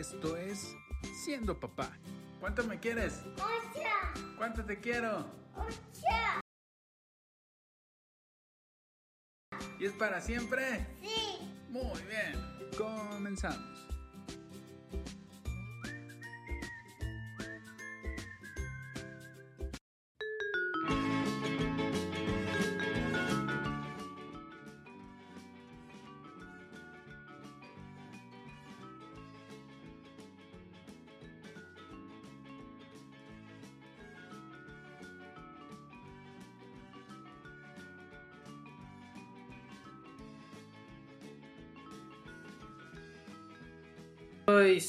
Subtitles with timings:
[0.00, 0.74] Esto es
[1.12, 1.90] Siendo Papá.
[2.40, 3.20] ¿Cuánto me quieres?
[3.36, 4.32] Ocho.
[4.38, 5.26] ¿Cuánto te quiero?
[5.54, 6.40] Ocho.
[9.78, 10.86] ¿Y es para siempre?
[11.02, 11.52] Sí.
[11.68, 12.32] Muy bien.
[12.78, 13.89] Comenzamos.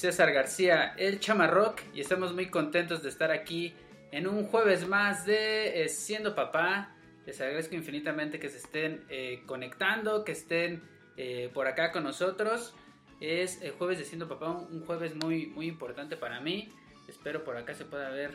[0.01, 3.75] César García, el Chamarrock, y estamos muy contentos de estar aquí
[4.11, 6.95] en un jueves más de eh, Siendo Papá.
[7.27, 10.81] Les agradezco infinitamente que se estén eh, conectando, que estén
[11.17, 12.73] eh, por acá con nosotros.
[13.19, 16.73] Es el jueves de Siendo Papá, un, jueves muy, muy importante para mí.
[17.07, 18.31] Espero por acá se pueda ver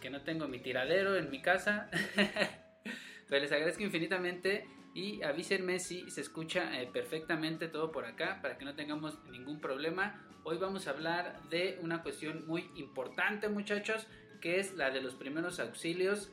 [0.00, 1.90] que no tengo mi tiradero en mi casa.
[3.28, 8.64] Pero les agradezco infinitamente y avísenme si se escucha perfectamente todo por acá para que
[8.64, 10.24] no tengamos ningún problema.
[10.50, 14.06] Hoy vamos a hablar de una cuestión muy importante muchachos,
[14.40, 16.30] que es la de los primeros auxilios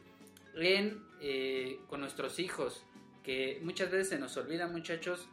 [0.55, 2.85] en, eh, con nuestros hijos,
[3.25, 5.27] que muchas veces se nos olvida muchachos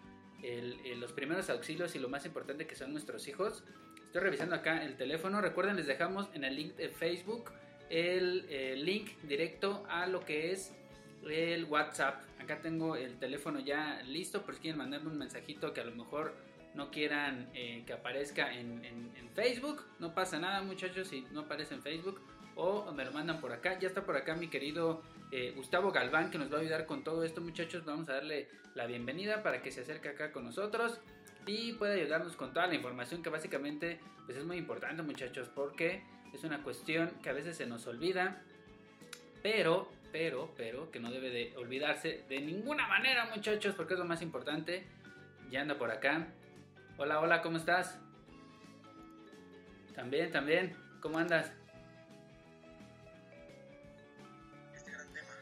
[0.97, 3.63] los primeros auxilios y lo más importante que son nuestros hijos.
[4.07, 7.53] Estoy revisando acá el teléfono, recuerden les dejamos en el link de Facebook
[7.89, 10.73] el eh, link directo a lo que es
[11.31, 12.25] el WhatsApp.
[12.41, 15.95] Acá tengo el teléfono ya listo por si quieren mandarme un mensajito que a lo
[15.95, 16.35] mejor
[16.75, 18.83] no quieran eh, que aparezca en,
[19.35, 19.83] Facebook.
[19.99, 22.21] No pasa nada muchachos si no aparece en Facebook.
[22.55, 23.79] O me lo mandan por acá.
[23.79, 27.03] Ya está por acá mi querido eh, Gustavo Galván que nos va a ayudar con
[27.03, 27.85] todo esto muchachos.
[27.87, 31.01] Vamos a darle la bienvenida para que se acerque acá con nosotros.
[31.47, 35.49] Y pueda ayudarnos con toda la información que básicamente pues es muy importante muchachos.
[35.49, 36.03] Porque
[36.35, 38.43] es una cuestión que a veces se nos olvida
[39.43, 44.05] pero, pero, pero, que no debe de olvidarse de ninguna manera, muchachos, porque es lo
[44.07, 44.85] más importante.
[45.51, 46.29] Ya anda por acá.
[46.99, 47.97] Hola, hola, ¿cómo estás?
[49.95, 50.77] También, también.
[51.01, 51.51] ¿Cómo andas?
[54.75, 55.33] este gran tema.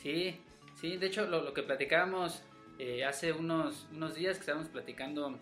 [0.00, 0.40] Sí,
[0.80, 2.42] sí, de hecho, lo, lo que platicábamos
[2.78, 5.38] eh, hace unos, unos días que estábamos platicando,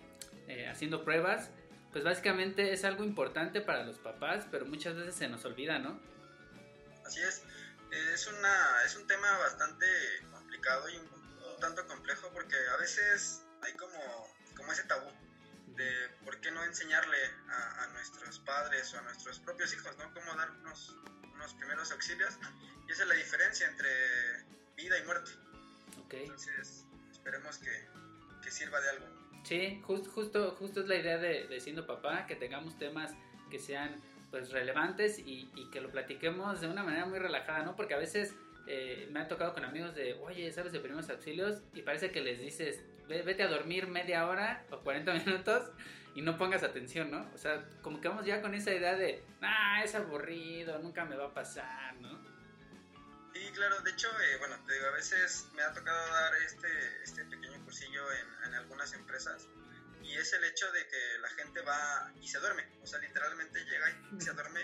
[0.48, 1.50] eh, haciendo pruebas,
[1.92, 6.00] pues básicamente es algo importante para los papás, pero muchas veces se nos olvida, ¿no?
[7.04, 7.42] Así es,
[7.90, 9.86] es, una, es un tema bastante
[10.30, 13.98] complicado y un, un tanto complejo porque a veces hay como,
[14.56, 15.10] como ese tabú
[15.76, 17.18] de por qué no enseñarle
[17.48, 20.12] a, a nuestros padres o a nuestros propios hijos, ¿no?
[20.12, 20.96] Cómo dar unos,
[21.34, 22.38] unos primeros auxilios.
[22.88, 23.88] Y esa es la diferencia entre
[24.76, 25.30] vida y muerte.
[26.04, 26.14] Ok.
[26.14, 27.88] Entonces, esperemos que,
[28.42, 29.06] que sirva de algo.
[29.44, 33.12] Sí, jus- justo, justo es la idea de, de siendo papá, que tengamos temas
[33.50, 34.00] que sean
[34.30, 37.76] pues relevantes y, y que lo platiquemos de una manera muy relajada, ¿no?
[37.76, 38.34] Porque a veces
[38.66, 41.62] eh, me ha tocado con amigos de, oye, ¿sabes de primeros auxilios?
[41.74, 45.70] Y parece que les dices, "Ve- vete a dormir media hora o 40 minutos
[46.14, 47.28] y no pongas atención, ¿no?
[47.34, 51.16] O sea, como que vamos ya con esa idea de, ah, es aburrido, nunca me
[51.16, 52.20] va a pasar, ¿no?
[53.32, 56.68] Sí, claro, de hecho, eh, bueno, te digo, a veces me ha tocado dar este,
[57.02, 59.48] este pequeño cursillo en, en algunas empresas
[60.02, 63.58] y es el hecho de que la gente va y se duerme, o sea, literalmente
[63.64, 64.60] llega y se duerme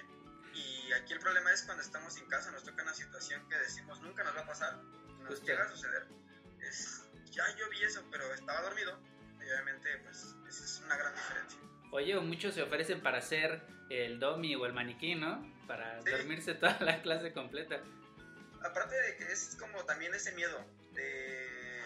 [0.88, 4.00] y aquí el problema es cuando estamos en casa, nos toca una situación que decimos
[4.00, 4.76] nunca nos va a pasar,
[5.20, 5.46] nos Justo.
[5.46, 6.06] llega a suceder,
[6.60, 8.98] es, ya yo vi eso, pero estaba dormido
[9.40, 11.58] y obviamente pues esa es una gran diferencia.
[11.92, 15.40] Oye, muchos se ofrecen para hacer el domi o el maniquí, ¿no?
[15.66, 16.10] Para Sí.
[16.10, 17.80] dormirse toda la clase completa.
[18.62, 20.58] aparte de que es como también ese miedo
[20.92, 21.82] de,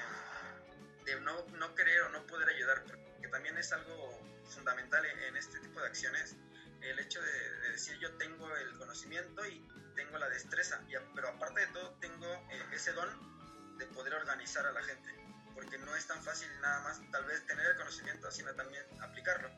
[1.04, 5.36] de no, no querer o no poder ayudar, porque también es algo fundamental en, en
[5.36, 6.36] este tipo de acciones,
[6.82, 11.02] el hecho de, de decir yo tengo el conocimiento y tengo la destreza, y a-
[11.14, 13.08] pero aparte de todo tengo eh, ese don
[13.78, 15.10] de poder organizar a la gente,
[15.54, 19.48] porque no es tan fácil nada más tal vez tener el conocimiento, sino también aplicarlo.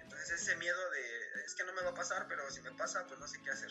[0.00, 3.06] Entonces ese miedo de es que no me va a pasar, pero si me pasa,
[3.06, 3.70] pues no sé qué hacer.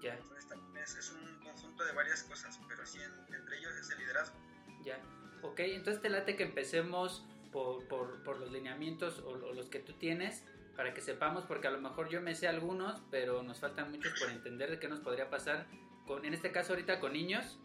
[0.00, 0.14] Ya.
[0.14, 3.90] Entonces también es, es un conjunto de varias cosas, pero sí en- entre ellos es
[3.90, 4.36] el liderazgo.
[4.84, 4.98] Ya,
[5.42, 9.78] ok, entonces te late que empecemos por, por, por los lineamientos o, o los que
[9.78, 10.42] tú tienes
[10.76, 14.18] para que sepamos, porque a lo mejor yo me sé algunos, pero nos faltan muchos
[14.18, 15.66] por entender de qué nos podría pasar,
[16.06, 17.58] con, en este caso ahorita con niños,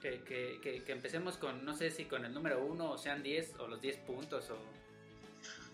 [0.00, 3.22] que, que, que, que empecemos con, no sé si con el número uno o sean
[3.22, 4.58] 10 o los 10 puntos o...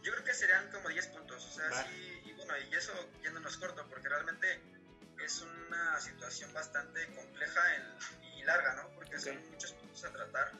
[0.02, 1.84] Yo creo que serían como 10 puntos, o sea, Va.
[1.84, 2.92] sí, y bueno, y eso
[3.22, 4.60] yéndonos corto, porque realmente
[5.22, 8.88] es una situación bastante compleja en- y larga, ¿no?
[8.94, 9.44] Porque son Ok.
[9.50, 10.52] muchos puntos a tratar,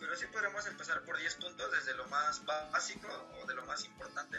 [0.00, 3.08] pero sí podremos empezar por 10 puntos desde lo más básico
[3.42, 4.38] o de lo más importante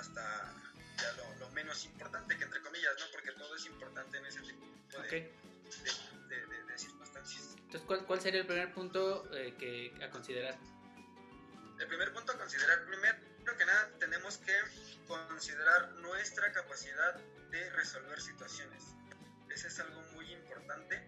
[0.00, 0.54] hasta
[0.98, 3.06] ya lo, menos importante, que entre comillas, ¿no?
[3.12, 5.10] Porque todo es importante en ese tipo de, Ok.
[5.10, 7.54] de- de- de- circunstancias.
[7.56, 10.56] Entonces, ¿cuál, cuál sería el primer punto eh, que a considerar?
[11.78, 13.18] El primer punto a considerar, primero
[13.58, 14.54] que nada, tenemos que
[15.06, 17.14] considerar nuestra capacidad
[17.50, 18.82] de resolver situaciones.
[19.50, 21.02] Ese es algo muy importante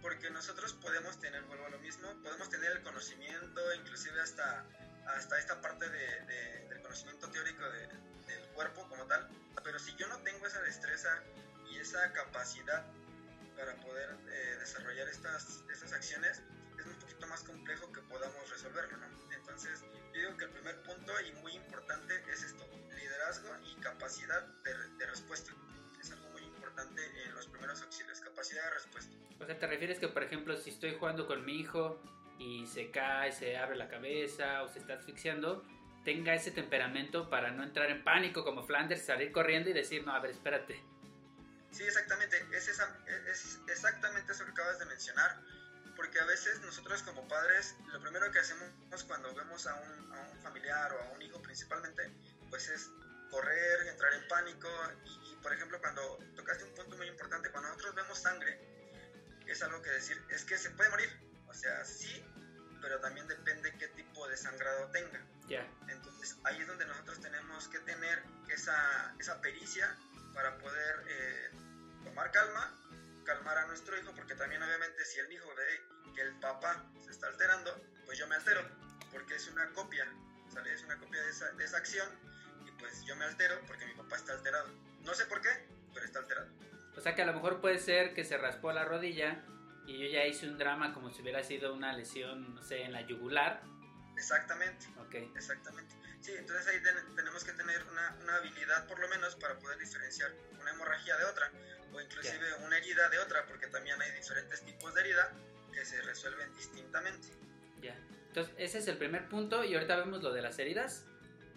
[0.00, 4.64] porque nosotros podemos tener, vuelvo a lo mismo, podemos tener el conocimiento, inclusive hasta,
[5.06, 8.13] hasta esta parte de- de- del conocimiento teórico de-
[8.54, 9.28] cuerpo como tal,
[9.62, 11.22] pero si yo no tengo esa destreza
[11.70, 12.84] y esa capacidad
[13.56, 16.42] para poder eh, desarrollar estas, estas acciones,
[16.78, 19.06] es un poquito más complejo que podamos resolverlo, ¿no?
[19.32, 22.64] Entonces, yo digo que el primer punto y muy importante es esto,
[22.94, 25.52] liderazgo y capacidad de, de respuesta.
[26.00, 29.12] Es algo muy importante en los primeros auxilios, capacidad de respuesta.
[29.40, 32.02] O sea, ¿te refieres que, por ejemplo, si estoy jugando con mi hijo
[32.38, 35.64] y se cae, se abre la cabeza o se está asfixiando,
[36.04, 40.14] tenga ese temperamento para no entrar en pánico como Flanders, salir corriendo y decir, no,
[40.14, 40.82] a ver, espérate.
[41.70, 42.96] Sí, exactamente, es, esa-
[43.30, 45.40] es exactamente eso que acabas de mencionar,
[45.96, 48.68] porque a veces nosotros como padres, lo primero que hacemos
[49.04, 52.12] cuando vemos a un, a un familiar o a un hijo principalmente,
[52.50, 52.90] pues es
[53.30, 54.68] correr, entrar en pánico
[55.04, 58.60] y, y, por ejemplo cuando tocaste un punto muy importante, cuando nosotros vemos sangre,
[59.46, 61.10] es algo que decir, es que se puede morir,
[61.48, 62.24] o sea, sí,
[62.84, 65.18] pero también depende qué tipo de sangrado tenga.
[65.48, 69.96] Ya, Entonces ahí es donde nosotros tenemos que tener esa, esa pericia
[70.34, 71.50] para poder eh,
[72.04, 72.74] tomar calma,
[73.24, 77.10] calmar a nuestro hijo, porque también obviamente si el hijo ve que el papá se
[77.10, 78.60] está alterando, pues yo me altero,
[79.10, 80.06] porque es una copia,
[80.52, 80.74] ¿sale?
[80.74, 82.08] Es una copia de esa, de esa acción
[82.66, 84.68] y pues yo me altero porque mi papá está alterado.
[85.04, 85.48] No sé por qué,
[85.94, 86.48] pero está alterado.
[86.94, 89.42] O sea que a lo mejor puede ser que se raspó la rodilla
[89.86, 92.92] y yo ya hice un drama como si hubiera sido una lesión, no sé, en
[92.92, 93.62] la yugular.
[94.16, 94.86] Exactamente.
[94.98, 95.94] Ok, Exactamente.
[96.20, 99.78] Sí, entonces ahí ten- tenemos que tener una, una habilidad por lo menos para poder
[99.78, 101.50] diferenciar una hemorragia de otra
[101.92, 105.32] o inclusive una herida de otra, porque también hay diferentes tipos de herida
[105.72, 107.28] que se resuelven distintamente.
[107.82, 107.94] ya.
[108.28, 111.04] Entonces, ese es el primer punto y ahorita vemos lo de las heridas.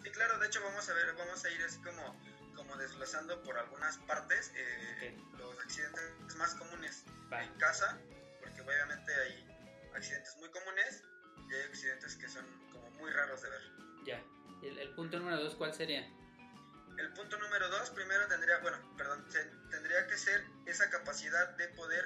[0.04, 2.20] Sí, claro, de hecho vamos a ver, vamos a ir así como,
[2.68, 7.98] como desglosando por algunas partes eh, los accidentes más comunes en casa,
[8.42, 11.04] porque obviamente hay accidentes muy comunes
[11.50, 13.62] y hay accidentes que son como muy raros de ver.
[14.06, 14.24] Ya.
[14.64, 16.06] El, el punto número dos, ¿cuál sería?
[16.98, 19.26] El punto número dos, primero tendría, bueno, perdón,
[19.70, 22.04] tendría que ser esa capacidad de poder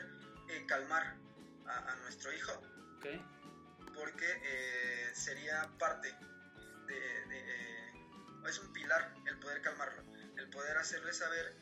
[0.49, 1.15] eh, calmar
[1.65, 2.61] a, a nuestro hijo,
[3.95, 6.13] porque eh, sería parte
[6.87, 7.93] de, de, eh,
[8.47, 10.03] es un pilar el poder calmarlo,
[10.41, 11.53] el poder hacerle saber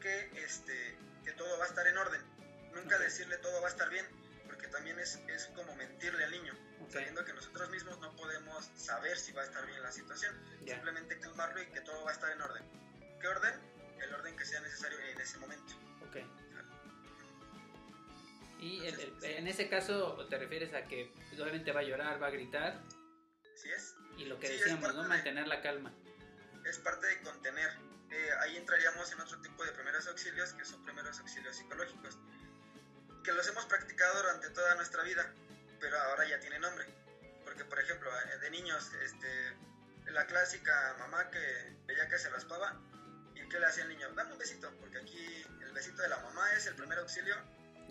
[0.00, 2.20] que, este, que todo va a estar en orden,
[2.74, 3.02] nunca Ok.
[3.02, 4.06] decirle todo va a estar bien,
[4.46, 8.64] porque también es, es como mentirle al niño, ok, sabiendo que nosotros mismos no podemos
[8.76, 10.34] saber si va a estar bien la situación.
[10.64, 10.74] ya.
[10.74, 12.62] simplemente calmarlo y que todo va a estar en orden.
[13.20, 13.52] ¿Qué orden?
[14.00, 15.74] El orden que sea necesario en ese momento.
[16.08, 16.16] Ok.
[18.60, 22.22] Y el- el- en ese caso te refieres a que pues, obviamente va a llorar,
[22.22, 22.80] va a gritar
[23.54, 23.94] ¿Así es?
[24.16, 25.02] y lo que Sí, decíamos, ¿no?
[25.02, 25.92] de- Mantener la calma.
[26.64, 27.70] Es parte de contener.
[28.12, 32.18] Eh, ahí entraríamos en otro tipo de primeros auxilios, que son primeros auxilios psicológicos,
[33.24, 35.32] que los hemos practicado durante toda nuestra vida,
[35.80, 36.84] pero ahora ya tiene nombre.
[37.44, 39.56] Porque, por ejemplo, eh, de niños, este,
[40.10, 42.78] la clásica mamá que veía que se raspaba,
[43.34, 44.12] ¿y qué le hacía el niño?
[44.12, 47.34] Dame un besito, porque aquí el besito de la mamá es el primer auxilio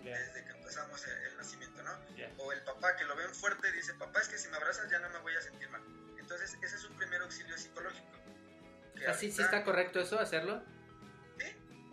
[0.04, 1.92] desde que empezamos el, el nacimiento, ¿no?
[2.38, 5.00] O el papá que lo ven fuerte dice, papá, es que si me abrazas ya
[5.00, 5.82] no me voy a sentir mal.
[6.18, 8.08] Entonces, ese es un primer auxilio psicológico.
[8.94, 10.62] Que O sea, ¿sí, está correcto eso, hacerlo?
[11.38, 11.46] Sí,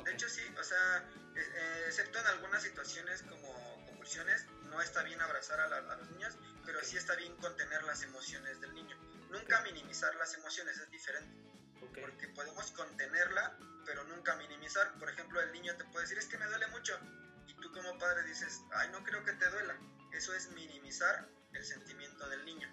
[0.03, 1.03] de hecho sí, o sea,
[1.35, 6.09] eh, excepto en algunas situaciones como convulsiones, no está bien abrazar a, la- a los
[6.11, 8.97] niños, pero sí está bien contener las emociones del niño.
[9.29, 11.31] Nunca minimizar las emociones, es diferente,
[12.01, 14.91] porque podemos contenerla, pero nunca minimizar.
[14.99, 16.99] Por ejemplo, el niño te puede decir, es que me duele mucho,
[17.47, 19.75] y tú como padre dices, ay, no creo que te duela.
[20.13, 22.67] Eso es minimizar el sentimiento del niño.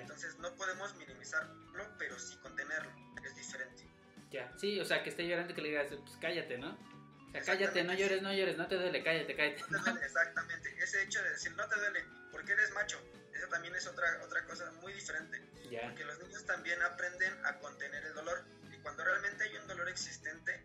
[0.00, 2.90] Entonces no podemos minimizarlo, pero sí contenerlo,
[3.24, 3.84] es diferente.
[4.30, 4.52] ya.
[4.58, 6.72] Sí, o sea, que esté llorando y que le digas, pues cállate, ¿no?
[6.72, 9.62] O sea, cállate, no llores, no llores, no te duele, cállate, cállate.
[9.68, 10.74] No te duele, exactamente.
[10.82, 12.98] Ese hecho de decir no te duele porque eres macho,
[13.34, 15.42] eso también es otra, otra cosa muy diferente.
[15.70, 19.66] Ya, Porque los niños también aprenden a contener el dolor y cuando realmente hay un
[19.66, 20.62] dolor existente,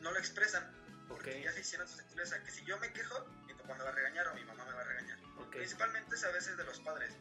[0.00, 0.64] no lo expresan.
[1.08, 3.90] Porque ya se hicieron susceptibles a que si yo me quejo, mi papá me va
[3.90, 5.18] a regañar o mi mamá me va a regañar.
[5.38, 5.50] ok.
[5.56, 7.12] Principalmente es a veces de los padres.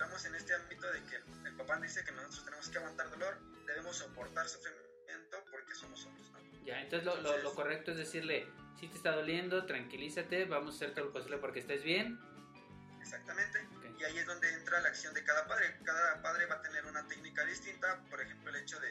[0.00, 1.16] Porque entramos en este ámbito de que
[1.48, 6.30] el papá dice que nosotros tenemos que aguantar dolor, debemos soportar sufrimiento porque somos hombres,
[6.30, 6.64] ¿no?
[6.64, 10.76] Ya, entonces lo, lo, lo correcto es decirle, si te está doliendo, tranquilízate, vamos a
[10.76, 12.18] hacer todo lo posible porque estés bien.
[13.00, 13.58] Exactamente.
[13.76, 14.00] Ok.
[14.00, 15.76] Y ahí es donde entra la acción de cada padre.
[15.84, 18.00] Cada padre va a tener una técnica distinta.
[18.08, 18.88] Por ejemplo, el hecho de,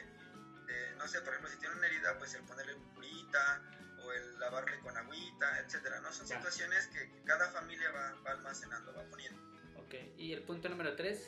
[0.66, 3.62] de no sé, por ejemplo, si tiene una herida, pues el ponerle curita
[4.04, 6.12] o el lavarle con agüita, etcétera, ¿no?
[6.12, 6.36] Son Ya.
[6.36, 9.49] situaciones que cada familia va, va almacenando, va poniendo.
[9.90, 11.18] Ok, y el punto número 3.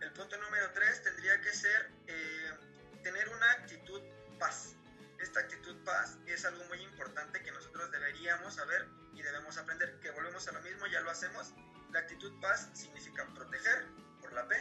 [0.00, 2.50] El punto número tres tendría que ser eh,
[3.02, 4.00] tener una actitud
[4.38, 4.74] paz.
[5.18, 10.00] Esta actitud paz es algo muy importante que nosotros deberíamos saber y debemos aprender.
[10.00, 11.52] Que volvemos a lo mismo, ya lo hacemos.
[11.92, 13.84] La actitud paz significa proteger
[14.22, 14.56] por la P,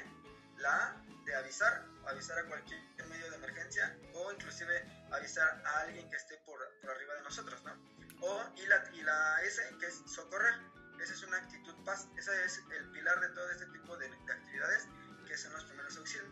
[0.57, 6.09] la A de avisar, avisar a cualquier medio de emergencia o inclusive avisar a alguien
[6.09, 7.71] que esté por, por arriba de nosotros, ¿no?
[8.19, 10.55] O, y, la, y la S que es socorrer.
[11.01, 12.07] Esa es una actitud paz.
[12.17, 14.87] Ese es el pilar de todo este tipo de, de actividades
[15.27, 16.27] que son los primeros auxilios.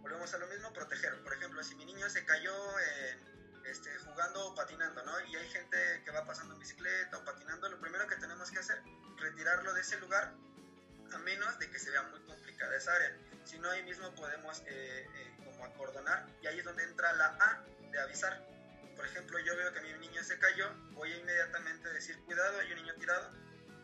[0.00, 1.22] Volvemos a lo mismo, proteger.
[1.22, 3.32] Por ejemplo, si mi niño se cayó en,
[3.66, 5.20] este, jugando o patinando, ¿no?
[5.26, 8.58] Y hay gente que va pasando en bicicleta o patinando, lo primero que tenemos que
[8.58, 8.82] hacer,
[9.16, 10.34] retirarlo de ese lugar,
[11.12, 13.16] a menos de que se vea muy complicada esa área.
[13.44, 17.26] Si no, ahí mismo podemos eh, eh, como acordonar y ahí es donde entra la
[17.40, 18.44] A de avisar.
[18.96, 22.72] Por ejemplo, yo veo que mi niño se cayó, voy a inmediatamente decir, cuidado, hay
[22.72, 23.32] un niño tirado.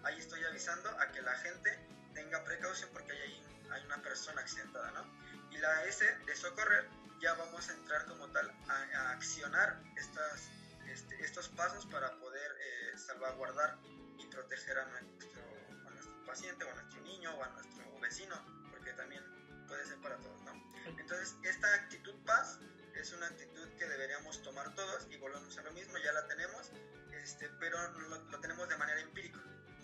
[0.04, 1.78] Ahí estoy avisando a que la gente
[2.14, 5.04] tenga precaución porque hay, hay una persona accidentada, ¿no?
[5.50, 6.88] Y la S de socorrer,
[7.20, 10.50] ya vamos a entrar como tal a, a accionar estas,
[10.86, 13.78] este, estos pasos para poder eh, salvaguardar
[14.18, 15.42] y proteger a nuestro,
[15.86, 18.36] a nuestro paciente o a nuestro niño o a nuestro vecino,
[18.70, 19.22] porque también
[19.66, 20.52] puede ser para todos, ¿no?
[20.98, 22.58] Entonces, esta actitud paz
[22.94, 26.70] es una actitud que deberíamos tomar todos y volvemos a lo mismo, ya la tenemos,
[27.12, 29.38] este, pero lo, lo tenemos de manera empírica,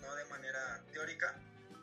[0.05, 1.35] no de manera teórica,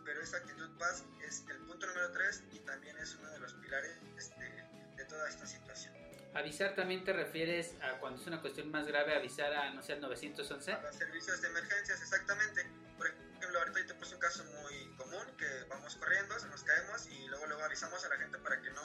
[0.05, 3.55] pero esa actitud paz es el punto número 3 y también es uno de los
[3.55, 4.00] pilares
[4.38, 5.95] de, de, toda esta situación.
[6.35, 9.93] Avisar también te refieres a cuando es una cuestión más grave, avisar a, no sé,
[9.93, 10.73] al 911.
[10.73, 12.67] A los servicios de emergencias, exactamente.
[12.97, 17.26] Por ejemplo, ahorita te puse un caso muy común que vamos corriendo, nos caemos y
[17.29, 18.81] luego luego avisamos a la gente para que no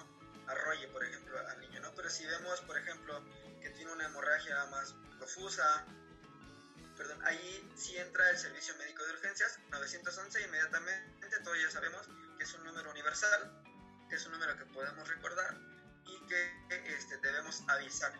[0.47, 1.93] arrolle, por ejemplo, al niño, ¿no?
[1.95, 3.23] Pero si vemos, por ejemplo,
[3.61, 5.85] que tiene una hemorragia más profusa,
[6.97, 12.43] perdón, ahí sí entra el servicio médico de urgencias, 911, inmediatamente, todos ya sabemos que
[12.43, 13.63] es un número universal,
[14.09, 15.55] que es un número que podemos recordar
[16.05, 18.13] y que este, debemos avisar.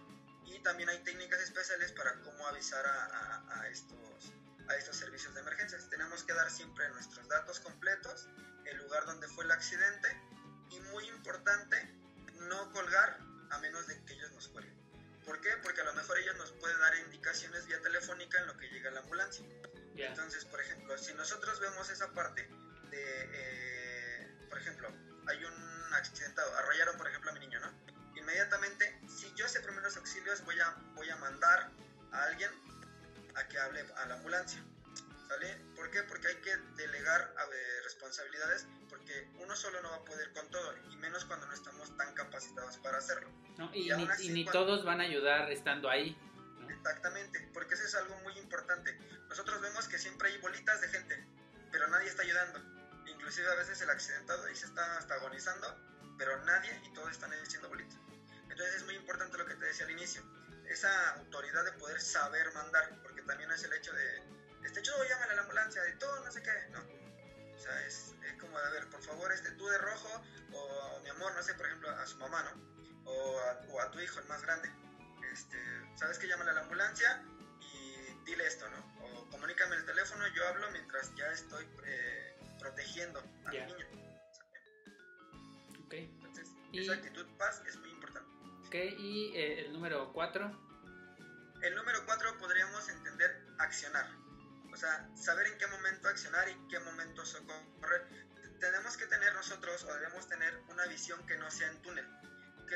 [0.46, 4.34] Y también hay técnicas especiales para cómo avisar a, estos,
[4.68, 5.90] a estos servicios de emergencias.
[5.90, 8.28] Tenemos que dar siempre nuestros datos completos,
[8.66, 10.10] el lugar donde fue el accidente
[10.70, 11.76] y muy importante,
[12.42, 13.18] no colgar
[13.50, 14.87] a menos de que ellos nos cuelguen.
[15.28, 15.50] ¿Por qué?
[15.62, 18.90] Porque a lo mejor ellos nos pueden dar indicaciones vía telefónica en lo que llega
[18.92, 19.46] la ambulancia.
[19.94, 20.08] Yeah.
[20.08, 22.50] Entonces, por ejemplo, si nosotros vemos esa parte
[22.90, 24.88] de, eh, por ejemplo,
[25.28, 27.70] hay un accidentado, arrollaron, por ejemplo, a mi niño, ¿no?
[28.16, 31.72] Inmediatamente, si yo sé primeros auxilios, voy a, voy a mandar
[32.14, 32.52] a alguien
[33.36, 34.64] a que hable a la ambulancia.
[35.28, 35.58] ¿Sale?
[35.76, 36.04] ¿Por qué?
[36.04, 38.66] Porque hay que delegar a, eh, responsabilidades
[39.08, 42.14] porque uno solo no va a poder con todo y menos cuando no estamos tan
[42.14, 43.30] capacitados para hacerlo.
[43.58, 44.66] No, y, y, ni, así, y, ni, cuando...
[44.66, 46.18] todos van a ayudar estando ahí.
[46.60, 46.70] ¿no?
[46.70, 48.98] Exactamente, porque eso es algo muy importante.
[49.30, 51.26] Nosotros vemos que siempre hay bolitas de gente,
[51.72, 52.60] pero nadie está ayudando.
[53.06, 55.68] Inclusive a veces el accidentado ahí se está hasta agonizando,
[56.18, 57.98] pero nadie y todos están haciendo bolitas.
[58.50, 60.22] Entonces es muy importante lo que te decía al inicio,
[60.68, 64.22] esa autoridad de poder saber mandar, porque también es el hecho de,
[64.66, 66.97] este, yo llámale a la ambulancia, de todo, no sé qué, no.
[67.58, 70.24] O sea, es, es como de, a ver, por favor, este, tú de rojo,
[70.54, 73.12] o, mi amor, no sé, por ejemplo, a su mamá, ¿no?
[73.12, 74.70] O a, o a tu hijo, el más grande.
[75.32, 75.58] Este,
[75.96, 77.24] ¿Sabes que Llámale a la ambulancia
[77.62, 79.06] y dile esto, ¿no?
[79.06, 83.66] O comunícame el teléfono, yo hablo mientras ya estoy eh, protegiendo a yeah.
[83.66, 83.88] niño.
[85.86, 85.94] Ok.
[85.94, 86.84] Entonces, y...
[86.84, 88.30] esa actitud paz es muy importante.
[88.68, 90.68] Ok, y eh, el número 4.
[91.64, 94.27] El número 4 podríamos entender accionar.
[94.78, 98.06] O sea, saber en qué momento accionar y en qué momento socorrer.
[98.60, 102.06] Tenemos que tener nosotros, o debemos tener, una visión que no sea en túnel.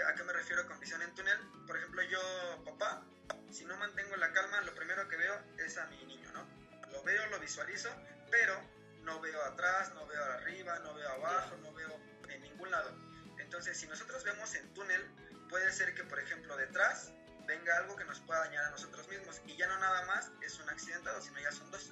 [0.08, 1.38] ¿A qué me refiero con visión en túnel?
[1.67, 3.05] Por ejemplo, yo, papá,
[3.51, 6.43] si no mantengo la calma, lo primero que veo es a mi niño, ¿no?
[6.91, 7.96] Lo veo, lo visualizo,
[8.31, 8.60] pero
[9.03, 12.98] no veo atrás, no veo arriba, no veo abajo, no veo en ningún lado.
[13.38, 15.05] Entonces, si nosotros vemos en túnel,
[15.50, 17.12] puede ser que, por ejemplo, detrás
[17.51, 20.58] venga algo que nos pueda dañar a nosotros mismos y ya no nada más es
[20.60, 21.91] un accidentado, sino ya son dos.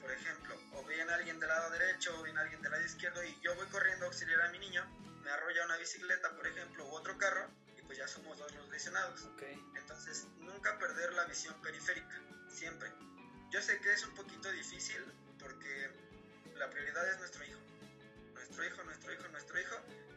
[0.00, 3.38] Por ejemplo, o viene alguien del lado derecho o viene alguien del lado izquierdo y
[3.42, 4.86] yo voy corriendo a auxiliar a mi niño,
[5.22, 8.70] me arrolla una bicicleta, por ejemplo, u otro carro y pues ya somos dos los
[8.70, 9.22] lesionados.
[9.34, 9.62] Okay.
[9.76, 12.90] Entonces, nunca perder la visión periférica, siempre.
[13.50, 15.04] Yo sé que es un poquito difícil
[15.38, 15.90] porque
[16.56, 17.60] la prioridad es nuestro hijo.
[18.32, 19.76] Nuestro hijo, nuestro hijo, nuestro hijo.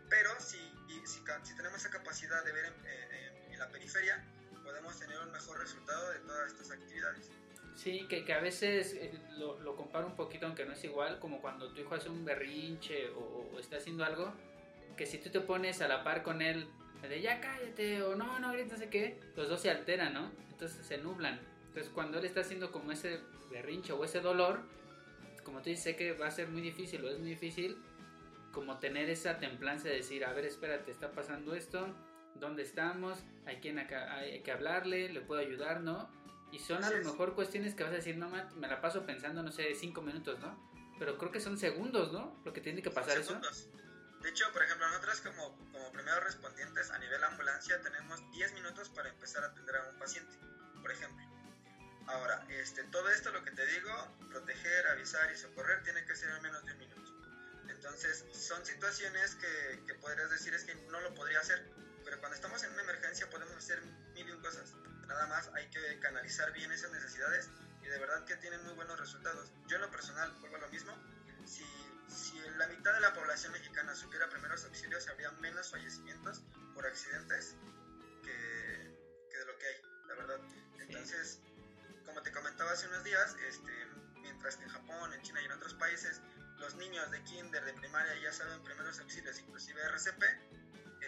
[0.10, 0.58] Pero si,
[1.06, 3.31] si, si tenemos esa capacidad de ver en,
[3.62, 4.24] la periferia,
[4.64, 7.30] podemos tener un mejor resultado de todas estas actividades.
[7.76, 11.20] Sí, que, que a veces eh, lo, lo, comparo un poquito, aunque no es igual,
[11.20, 14.34] como cuando tu hijo hace un berrinche o, o, está haciendo algo,
[14.98, 16.68] que si tú te pones a la par con él
[17.02, 20.32] de ya cállate o no, no ahorita no sé qué, los dos se alteran, ¿no?
[20.52, 21.40] Entonces se nublan.
[21.68, 24.62] Entonces cuando él está haciendo como ese berrinche o ese dolor,
[25.44, 27.78] como tú dices, sé que va a ser muy difícil o es muy difícil
[28.52, 31.88] como tener esa templanza de decir, a ver, espérate, está pasando esto,
[32.36, 33.20] ¿dónde estamos?
[33.46, 36.10] Hay, quien acá, hay que hablarle, le puedo ayudar, ¿no?
[36.52, 39.42] Y son a lo mejor cuestiones que vas a decir, no, me la paso pensando,
[39.42, 40.70] no sé, cinco minutos, ¿no?
[41.00, 42.40] Pero creo que son segundos, ¿no?
[42.44, 43.40] Lo que tiene que pasar eso.
[44.22, 48.90] De hecho, por ejemplo, nosotros como, como primeros respondientes a nivel ambulancia tenemos 10 minutos
[48.90, 50.38] para empezar a atender a un paciente,
[50.80, 51.26] por ejemplo.
[52.08, 53.92] Ahora, este, todo esto, lo que te digo,
[54.30, 57.02] proteger, avisar y socorrer, tiene que ser en menos de un minuto.
[57.70, 61.64] Entonces, son situaciones que, que podrías decir es que no lo podría hacer,
[62.22, 63.82] cuando estamos en una emergencia podemos hacer
[64.14, 64.74] mil y un cosas.
[65.08, 67.50] Nada más hay que canalizar bien esas necesidades
[67.82, 69.52] y de verdad que tienen muy buenos resultados.
[69.68, 70.96] Yo en lo personal vuelvo a lo mismo.
[71.46, 71.66] Si,
[72.08, 76.44] si la mitad de la población mexicana supiera primeros auxilios, habría menos fallecimientos
[76.76, 77.56] por accidentes
[78.24, 80.40] que, que de lo que hay, la verdad.
[80.80, 81.40] Entonces,
[82.06, 83.88] como te comentaba hace unos días, este,
[84.22, 86.22] mientras que en Japón, en China y en otros países
[86.60, 90.24] los niños de kinder, de primaria ya saben primeros auxilios, inclusive RCP,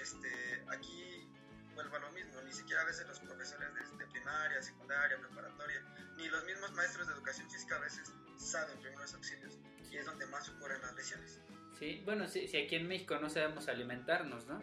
[0.04, 1.26] este, aquí
[1.74, 5.82] vuelvo a lo mismo, ni siquiera a veces los profesores de, primaria, secundaria, preparatoria,
[6.18, 9.58] ni los mismos maestros de educación física a veces saben primeros auxilios
[9.90, 11.40] y es donde más ocurren las lesiones.
[11.80, 14.62] Sí, bueno, si, si aquí en México no sabemos alimentarnos, ¿no?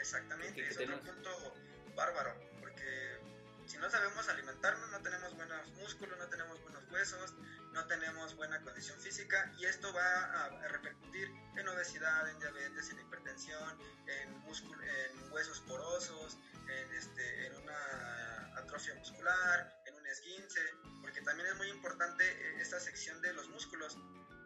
[0.00, 1.54] Exactamente, es otro punto
[1.94, 3.20] bárbaro, porque
[3.66, 7.34] si no sabemos alimentarnos, no tenemos buenos músculos, no tenemos buenos huesos,
[7.72, 13.00] no tenemos buena condición física y esto va a, repercutir en obesidad, en diabetes, en
[13.00, 20.60] hipertensión, en, en huesos porosos, en, este, en una atrofia muscular, en un esguince,
[21.00, 23.96] porque también es muy importante eh, esta sección de los músculos,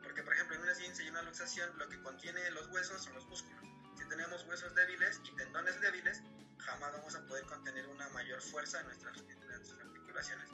[0.02, 3.14] porque por ejemplo en un esguince y una luxación lo que contiene los huesos son
[3.14, 3.62] los músculos.
[3.96, 6.22] Si tenemos huesos débiles y tendones débiles,
[6.58, 10.48] jamás vamos a poder contener una mayor fuerza en nuestras, en nuestras articulaciones.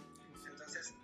[0.47, 0.95] Entonces,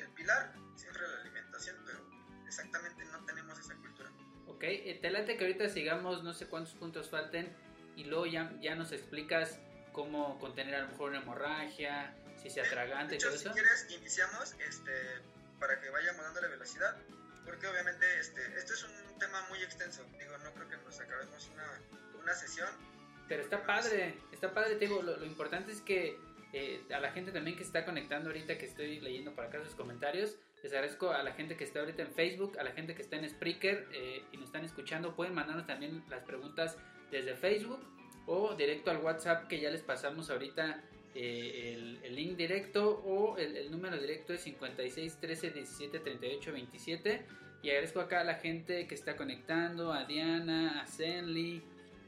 [0.00, 1.98] el pilar siempre la alimentación, pero
[2.46, 4.10] exactamente no tenemos esa cultura.
[4.46, 7.54] Ok, te late que ahorita sigamos, no sé cuántos puntos falten,
[7.96, 9.58] y luego ya, ya nos explicas
[9.92, 13.48] cómo contener a lo mejor una hemorragia, si se atraganta y todo eso.
[13.48, 14.92] Si quieres, iniciamos este,
[15.58, 16.96] para que vayamos dando la velocidad,
[17.44, 20.04] porque obviamente este, esto es un tema muy extenso.
[20.18, 21.80] Digo, no creo que nos acabemos una,
[22.22, 22.68] una sesión.
[23.28, 26.18] Pero está padre, está padre, te digo, lo, lo importante es que
[26.52, 29.62] eh, a la gente también que se está conectando ahorita, que estoy leyendo por acá
[29.64, 30.36] sus comentarios.
[30.62, 33.16] Les agradezco a la gente que está ahorita en Facebook, a la gente que está
[33.16, 35.14] en Spreaker eh, y nos están escuchando.
[35.14, 36.76] Pueden mandarnos también las preguntas
[37.10, 37.80] desde Facebook
[38.26, 40.82] o directo al WhatsApp que ya les pasamos ahorita
[41.14, 47.26] eh, el, link directo o el, número directo es 56 13 17 38 27.
[47.62, 51.62] Y agradezco acá a la gente que está conectando, a Diana, a Zenly,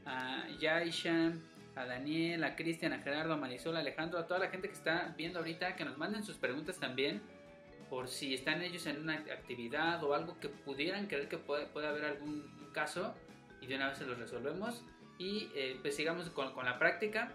[0.05, 1.33] a Yaisha,
[1.75, 4.73] a Daniel, a Cristian, a Gerardo, a Marisol, a Alejandro, a toda la gente que
[4.73, 7.21] está viendo ahorita, que nos manden sus preguntas también,
[7.89, 11.87] por si están ellos en una actividad o algo que pudieran creer que puede, puede
[11.87, 13.15] haber algún caso,
[13.61, 14.83] y de una vez se los resolvemos.
[15.17, 17.31] Y eh, pues sigamos con, con, la práctica.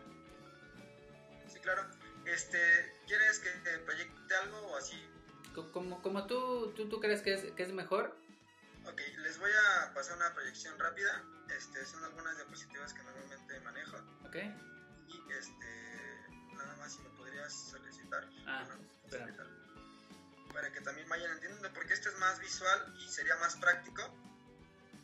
[1.46, 1.82] Sí, claro.
[2.26, 2.58] Este,
[3.06, 4.96] ¿Quieres que te proyecte algo o así?
[5.72, 8.16] Como, como tú, tú, tú crees que es, que es mejor.
[8.86, 11.22] Ok, les voy a pasar una proyección rápida.
[11.56, 13.96] Este, son algunas diapositivas que normalmente manejo.
[14.24, 14.36] Ok.
[15.08, 18.28] Y este, nada más si me podrías solicitar.
[18.46, 18.64] Ah,
[19.10, 19.66] solicitar
[20.56, 24.02] para que también vayan entendiendo, porque esto es más visual y sería más práctico,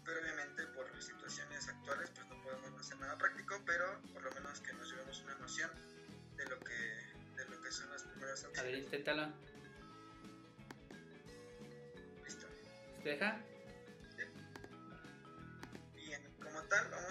[0.02, 4.30] pero obviamente por las situaciones actuales pues no podemos hacer nada práctico, pero por lo
[4.32, 5.70] menos que nos llevemos una noción
[6.36, 6.72] de lo que,
[7.36, 9.30] de lo que son las primeras A ver, inténtalo.
[12.24, 12.46] Listo.
[13.02, 13.51] ¿Se deja?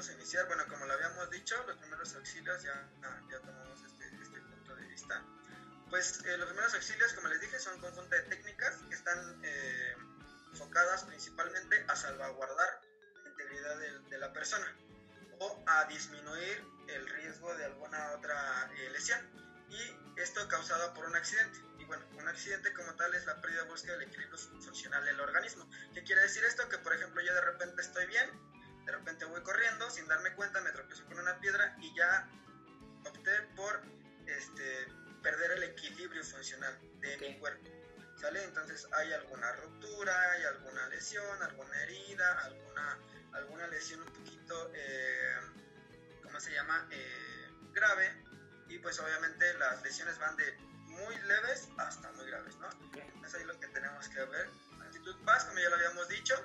[0.09, 2.89] Iniciar, bueno, como lo habíamos dicho, los primeros auxilios, ya,
[3.29, 5.23] ya tomamos este, este punto de vista.
[5.89, 9.41] Pues eh, los primeros auxilios, como les dije, son un conjunto de técnicas que están
[9.43, 9.95] eh,
[10.51, 12.81] enfocadas principalmente a salvaguardar
[13.23, 14.73] la integridad de, de, la persona
[15.39, 19.19] o a disminuir el riesgo de alguna otra eh, lesión.
[19.69, 21.59] Y esto causado por un accidente.
[21.79, 25.69] Y bueno, un accidente como tal es la pérdida brusca del equilibrio funcional del organismo.
[25.93, 26.67] ¿Qué quiere decir esto?
[26.69, 28.29] Que por ejemplo yo de repente estoy bien,
[28.85, 32.27] de repente voy corriendo, sin darme cuenta me tropiezo con una piedra y ya
[33.05, 33.81] opté por
[34.25, 34.87] este,
[35.21, 37.69] perder el equilibrio funcional de mi cuerpo.
[38.19, 38.43] ¿Sale?
[38.43, 42.99] Entonces hay alguna ruptura, hay alguna lesión, alguna herida, alguna,
[43.33, 45.37] alguna lesión un poquito, eh,
[46.21, 46.87] ¿cómo se llama?
[46.91, 48.23] Eh, grave.
[48.67, 52.69] Y pues obviamente las lesiones van de muy leves hasta muy graves, ¿no?
[53.25, 54.49] Es ahí lo que tenemos que ver.
[54.81, 56.35] Actitud paz, como ya lo habíamos dicho,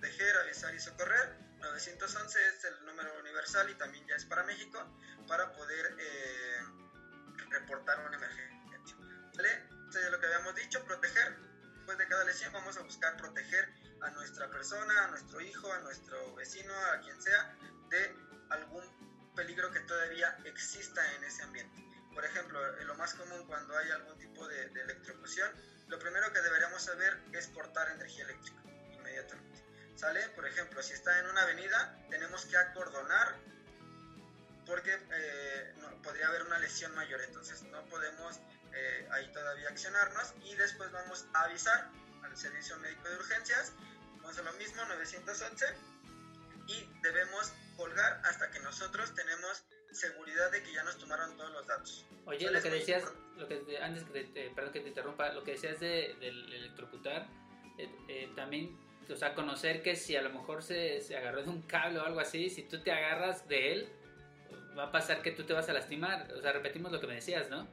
[0.00, 4.78] dejar, avisar y socorrer 911 es el número universal y también ya es para México
[5.28, 6.60] para poder eh,
[7.50, 8.96] reportar una emergencia.
[9.36, 9.68] ¿Vale?
[9.70, 11.36] Entonces, lo que habíamos dicho, proteger.
[11.74, 13.68] Después de cada lesión vamos a buscar proteger
[14.02, 17.56] a nuestra persona, a nuestro hijo, a nuestro vecino, a quien sea,
[17.88, 18.16] de
[18.50, 21.84] algún peligro que todavía exista en ese ambiente.
[22.14, 25.50] Por ejemplo, eh, lo más común cuando hay algún tipo de, de electrocución,
[25.88, 28.60] lo primero que deberíamos saber es cortar energía eléctrica
[28.92, 29.49] inmediatamente.
[30.00, 30.26] ¿Sale?
[30.30, 33.36] Por ejemplo, si está en una avenida, tenemos que acordonar
[34.64, 38.40] porque eh, no, podría haber una lesión mayor, entonces no podemos
[38.72, 41.90] eh, ahí todavía accionarnos y después vamos a avisar
[42.22, 43.74] al servicio médico de urgencias,
[44.22, 45.66] vamos a lo mismo, 911,
[46.68, 51.66] y debemos colgar hasta que nosotros tenemos seguridad de que ya nos tomaron todos los
[51.66, 52.06] datos.
[52.24, 53.04] Oye, lo que decías,
[53.36, 56.54] lo que te- antes que te, perdón que te interrumpa, lo que decías de, del
[56.54, 57.26] electrocutar,
[57.76, 58.78] eh, eh, también,
[59.10, 62.04] o sea, conocer que si a lo mejor se, se agarró de un cable o
[62.04, 63.88] algo así, si tú te agarras de él,
[64.78, 66.32] va a pasar que tú te vas a lastimar.
[66.36, 67.62] O sea, repetimos lo que me decías, ¿no?
[67.62, 67.66] O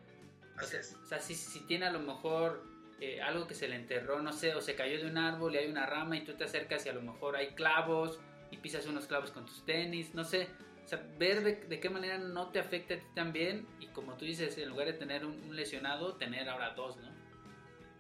[0.58, 0.96] Así sea, es.
[1.04, 2.64] o sea, si, si tiene a lo mejor
[3.00, 5.58] eh, algo que se le enterró, no sé, o se cayó de un árbol y
[5.58, 8.20] hay una rama y tú te acercas y a lo mejor hay clavos
[8.50, 10.48] y pisas unos clavos con tus tenis, no sé.
[10.84, 14.16] O sea, ver de, de qué manera no te afecta a ti también y como
[14.16, 17.16] tú dices, en lugar de tener un, un lesionado, tener ahora dos, ¿no?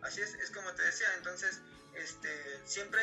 [0.01, 1.61] Así es, es como te decía, entonces
[1.97, 2.29] este,
[2.65, 3.01] siempre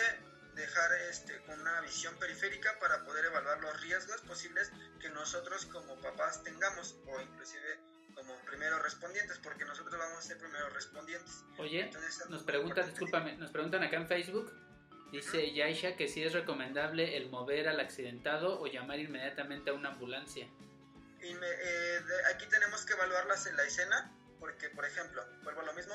[0.55, 6.01] dejar este, con una visión periférica para poder evaluar los riesgos posibles que nosotros como
[6.01, 7.81] papás tengamos o inclusive
[8.15, 11.43] como primeros respondientes, porque nosotros vamos a ser primeros respondientes.
[11.59, 14.53] Oye, Entonces, nos preguntan, discúlpame, nos preguntan acá en Facebook,
[15.11, 19.89] dice Yaisha que si es recomendable el mover al accidentado o llamar inmediatamente a una
[19.91, 20.47] ambulancia.
[21.21, 25.63] Y me- eh, de- aquí tenemos que evaluarlas en la escena, porque, por ejemplo, vuelvo
[25.63, 25.95] a lo mismo,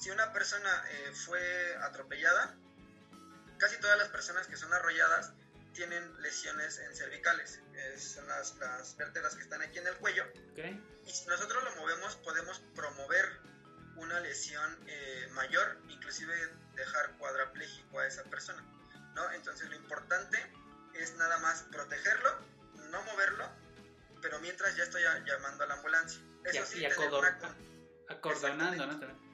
[0.00, 2.56] si una persona eh, fue atropellada,
[3.58, 5.32] casi todas las personas que son arrolladas
[5.74, 10.24] tienen lesiones en cervicales, eh, son las, las vértebras que están aquí en el cuello,
[10.52, 10.58] ¿Ok?
[11.06, 13.40] y si nosotros lo movemos podemos promover
[13.96, 16.34] una lesión eh, mayor, inclusive
[16.74, 18.62] dejar cuadrapléjico a esa persona,
[19.14, 19.30] ¿no?
[19.32, 20.38] Entonces lo importante
[20.94, 22.38] es nada más protegerlo,
[22.90, 23.46] no moverlo,
[24.22, 26.20] pero mientras ya estoy llamando a la ambulancia.
[26.44, 26.86] Eso Y- sí, y
[28.08, 29.29] Acordonando, ¿no?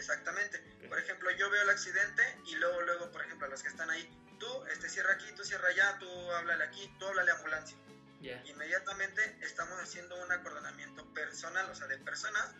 [0.00, 0.58] Exactamente.
[0.82, 0.88] Ok.
[0.88, 3.90] Por ejemplo, yo veo el accidente y luego, luego, por ejemplo, a los que están
[3.90, 4.08] ahí,
[4.38, 7.76] tú este, cierra aquí, tú cierra allá, tú háblale aquí, tú háblale a ambulancia.
[8.20, 8.42] Ya.
[8.46, 12.50] Inmediatamente estamos haciendo un acordonamiento personal, o sea, de personas,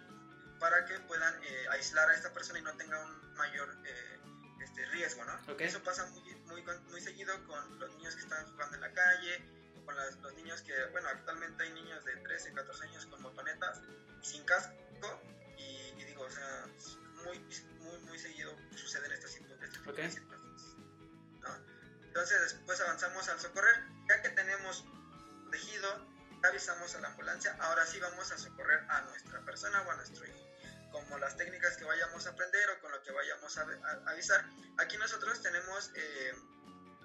[0.58, 4.18] para que puedan eh, aislar a esta persona y no tenga un mayor eh,
[4.62, 5.34] este, riesgo, ¿no?
[5.52, 5.62] Ok.
[5.62, 9.42] Eso pasa muy, muy, muy seguido con los niños que están jugando en la calle,
[9.86, 13.80] con las- los niños que, bueno, actualmente hay niños de 13, 14 años con motonetas
[14.22, 15.20] sin casco
[15.56, 15.62] y,
[15.98, 16.66] y digo, o sea,
[17.24, 17.38] muy,
[17.78, 19.40] muy, muy seguido suceden estas este
[20.10, 20.14] situaciones.
[21.40, 21.56] ¿no?
[22.06, 23.74] Entonces después avanzamos al socorrer,
[24.08, 24.84] ya que tenemos
[25.50, 26.08] tejido,
[26.42, 30.26] avisamos a la ambulancia, ahora sí vamos a socorrer a nuestra persona o a nuestro
[30.26, 30.46] hijo.
[30.92, 34.44] Como las técnicas que vayamos a aprender o con lo que vayamos a, a- avisar.
[34.78, 36.32] Aquí nosotros tenemos eh,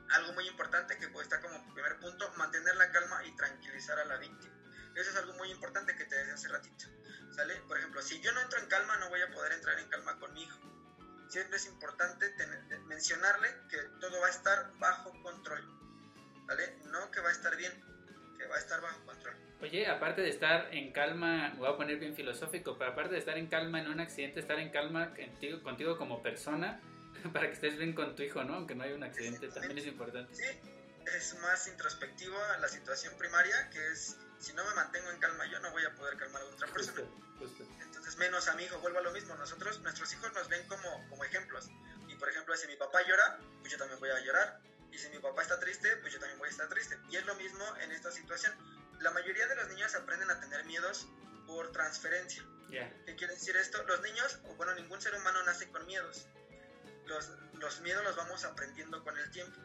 [0.10, 4.06] algo muy importante que pues, está como primer punto, mantener la calma y tranquilizar a
[4.06, 4.54] la víctima.
[4.96, 6.86] Eso es algo muy importante que te decía hace ratito.
[7.32, 7.56] ¿Sale?
[7.68, 10.18] Por ejemplo, si yo no entro en calma, no voy a poder entrar en calma
[10.20, 10.60] con mi hijo.
[11.30, 15.64] Siempre es importante tener- mencionarle que todo va a estar bajo control.
[16.46, 16.78] ¿Vale?
[16.86, 17.74] No que va a estar bien,
[18.38, 19.36] que va a estar bajo control.
[19.62, 23.20] Oye, aparte de estar en calma, me voy a poner bien filosófico, pero aparte de
[23.20, 26.80] estar en calma en un accidente, estar en calma contigo, contigo como persona,
[27.34, 28.56] para que estés bien con tu hijo, ¿no?
[28.56, 30.36] Aunque no haya un accidente, también es importante.
[30.36, 30.44] Sí,
[31.18, 35.46] es más introspectivo a la situación primaria, que es, si no me mantengo en calma
[35.48, 37.02] yo, no voy a poder calmar a otra persona.
[37.40, 37.66] Justo, justo.
[37.82, 39.34] Entonces, menos a mi hijo, vuelvo a lo mismo.
[39.36, 41.68] Nosotros, nuestros hijos nos ven como, como ejemplos.
[42.08, 44.62] Y por ejemplo, si mi papá llora, pues yo también voy a llorar.
[44.92, 47.00] Y si mi papá está triste, pues yo también voy a estar triste.
[47.10, 48.54] Y es lo mismo en esta situación.
[49.00, 51.08] La mayoría de los niños aprenden a tener miedos
[51.48, 52.46] por transferencia.
[52.70, 52.94] Ya.
[53.06, 53.84] ¿Qué quiere decir esto?
[53.84, 56.28] Los niños, o bueno, ningún ser humano nace con miedos.
[57.08, 59.60] Los, los miedos los vamos aprendiendo con el tiempo.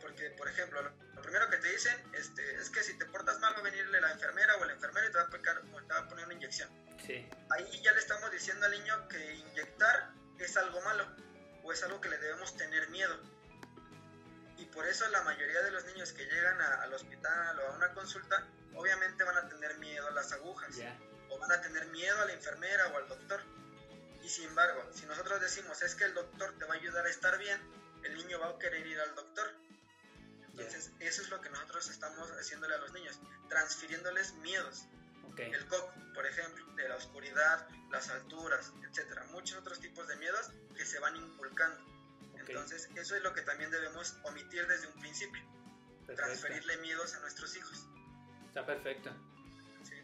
[0.00, 3.54] Porque, por ejemplo, lo, primero que te dicen este, es que si te portas mal
[3.54, 5.26] va a venirle la enfermera o el enfermero y te va a,
[5.76, 6.68] o te va a poner una inyección
[7.04, 7.28] Sí.
[7.50, 11.06] ahí ya le estamos diciendo al niño que inyectar es algo malo
[11.62, 13.16] o es algo que le debemos tener miedo.
[14.56, 17.76] Y por eso la mayoría de los niños que llegan a- al hospital o a
[17.76, 20.70] una consulta, obviamente van a tener miedo a las agujas
[21.30, 23.40] o van a tener miedo a la enfermera o al doctor.
[24.22, 27.10] Y sin embargo, si nosotros decimos es que el doctor te va a ayudar a
[27.10, 27.60] estar bien,
[28.02, 29.54] el niño va a querer ir al doctor.
[30.66, 33.18] Entonces, eso es lo que nosotros estamos haciéndole a los niños,
[33.48, 34.84] transfiriéndoles miedos
[35.52, 40.50] el coco, por ejemplo, de la oscuridad, las alturas, etcétera, muchos otros tipos de miedos
[40.76, 41.80] que se van inculcando.
[42.36, 45.40] Entonces, eso es lo que también debemos omitir desde un principio.
[46.06, 46.24] Perfecto.
[46.24, 47.86] transferirle miedos a nuestros hijos.
[48.46, 49.10] Está perfecto.
[49.84, 49.94] ¿sí?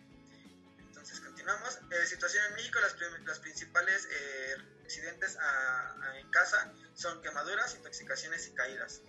[0.78, 1.78] Entonces continuamos.
[1.90, 8.46] Eh, situación en México, las, principales eh, accidentes a- a- en casa son quemaduras, intoxicaciones
[8.48, 9.00] y caídas.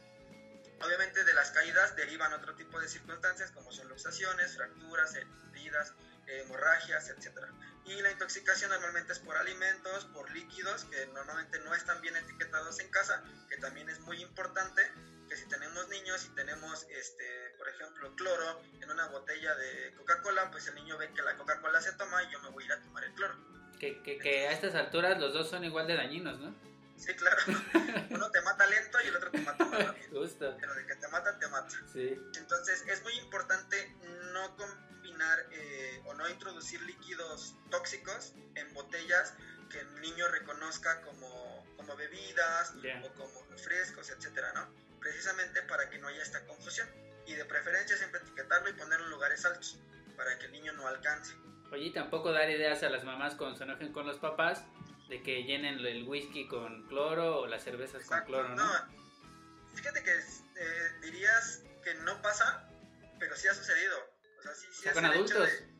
[0.81, 5.15] Obviamente de las caídas derivan otro tipo de circunstancias como son luxaciones, fracturas,
[5.53, 5.93] heridas,
[6.27, 7.39] hemorragias, etc.
[7.85, 12.79] Y la intoxicación normalmente es por alimentos, por líquidos que normalmente no están bien etiquetados
[12.79, 14.81] en casa, que también es muy importante
[15.29, 20.51] que si tenemos niños y tenemos, este, por ejemplo, cloro en una botella de Coca-Cola,
[20.51, 22.73] pues el niño ve que la Coca-Cola se toma y yo me voy a ir
[22.73, 23.35] a tomar el cloro.
[23.79, 26.55] Que, que a estas alturas los dos son igual de dañinos, ¿no?
[26.97, 27.37] Sí, claro.
[28.09, 30.07] Uno te mata lento y el otro te mata más rápido.
[30.21, 30.55] Justo.
[30.59, 31.75] Pero de que te mata, te mata.
[31.91, 32.19] Sí.
[32.37, 33.95] Entonces es muy importante
[34.33, 39.33] no combinar eh, o no introducir líquidos tóxicos en botellas
[39.69, 43.01] que el niño reconozca como, como bebidas Ya.
[43.03, 44.67] o como refrescos, etcétera, ¿no?
[44.99, 46.87] Precisamente para que no haya esta confusión.
[47.27, 49.79] Y de preferencia siempre etiquetarlo y ponerlo en lugares altos
[50.15, 51.33] para que el niño no alcance.
[51.71, 54.63] Oye, y tampoco dar ideas a las mamás cuando se enojen con los papás
[55.09, 58.71] de que llenen el whisky con cloro o las cervezas con cloro, ¿no?
[59.75, 62.69] fíjate que eh, dirías que no pasa,
[63.19, 63.97] pero sí ha sucedido.
[64.39, 65.51] O sea, sí, sí O sea, es con el hecho adultos.
[65.51, 65.75] de-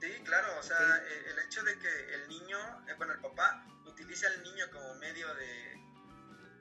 [0.00, 3.64] Sí, claro, o sea, eh, el hecho de que el niño, eh, bueno, el papá
[3.86, 5.78] utiliza al niño como medio de,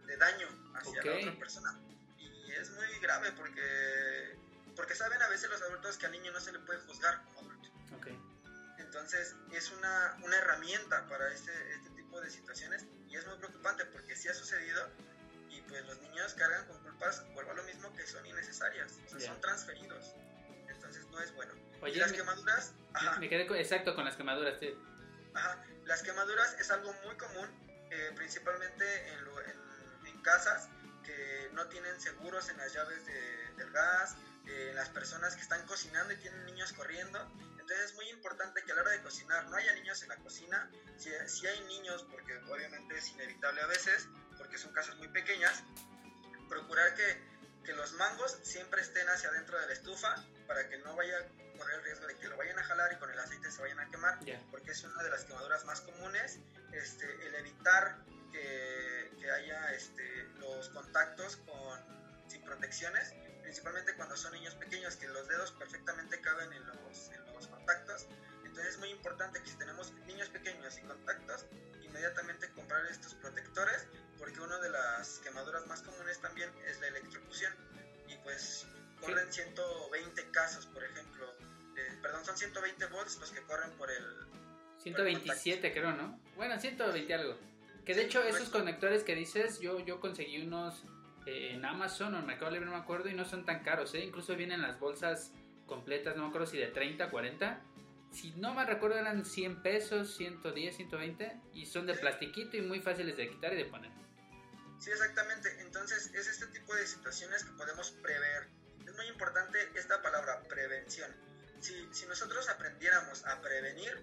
[0.05, 1.77] de daño hacia la otra persona.
[2.17, 4.37] Y es muy grave porque,
[4.77, 7.39] porque saben a veces los adultos que al niño no se le puede juzgar como
[7.51, 7.69] adulto.
[7.97, 8.07] Ok.
[8.79, 13.85] Entonces es una, una herramienta para este, este tipo de situaciones y es muy preocupante
[13.85, 14.87] porque sí ha sucedido
[15.49, 19.09] y pues los niños cargan con culpas, vuelvo a lo mismo, que son innecesarias, o
[19.09, 19.27] sea, Ya.
[19.29, 20.13] son transferidos.
[20.67, 21.53] Entonces no es bueno.
[21.81, 24.75] Oye, y las me- quemaduras, ajá, Me quedé con- exacto con las quemaduras, sí.
[25.33, 27.49] ajá, las quemaduras es algo muy común,
[27.89, 30.69] eh, principalmente en, lu- en- en casas
[31.03, 34.15] que no tienen seguros en las llaves de- del gas,
[34.47, 37.19] eh, en las personas que están cocinando y tienen niños corriendo.
[37.63, 40.17] Entonces es muy importante que a la hora de cocinar no haya niños en la
[40.17, 40.69] cocina.
[40.97, 45.63] Si, si hay niños, porque obviamente es inevitable a veces, porque son casas muy pequeñas,
[46.49, 47.23] procurar que,
[47.63, 50.13] que los mangos siempre estén hacia adentro de la estufa
[50.45, 52.97] para que no vaya a correr el riesgo de que lo vayan a jalar y
[52.97, 54.41] con el aceite se vayan a quemar Ya.
[54.51, 56.39] porque es una de las quemaduras más comunes,
[56.73, 61.79] este, el evitar que, que haya este, los contactos con,
[62.27, 67.22] sin protecciones, principalmente cuando son niños pequeños, que los dedos perfectamente caben en los, en
[69.03, 71.45] importante que si tenemos niños pequeños y contactos,
[71.83, 73.85] inmediatamente comprar estos protectores,
[74.17, 77.53] porque una de las quemaduras más comunes también es la electrocución.
[78.07, 78.65] Y pues
[79.01, 81.25] corren 120 casos, por ejemplo.
[81.75, 84.05] eh, perdón, son 120 volts los que corren por el,
[84.77, 86.17] 127 creo, ¿no?
[86.37, 87.37] Bueno, 120 algo.
[87.85, 90.85] Que de hecho esos conectores que dices, yo, yo conseguí unos
[91.25, 93.93] eh, en Amazon o en Mercado Libre, no me acuerdo, y no son tan caros,
[93.95, 94.05] ¿eh?
[94.05, 95.33] Incluso vienen las bolsas
[95.65, 97.61] completas, no me acuerdo si de 30, 40.
[98.13, 102.79] Si no me recuerdo eran 100 pesos, 110, 120, y son de plastiquito y muy
[102.79, 103.91] fáciles de quitar y de poner.
[104.79, 105.49] Sí, exactamente.
[105.61, 108.47] Entonces, es este tipo de situaciones que podemos prever.
[108.85, 111.09] Es muy importante esta palabra, prevención.
[111.59, 113.97] Si, si nosotros aprendiéramos a prevenir,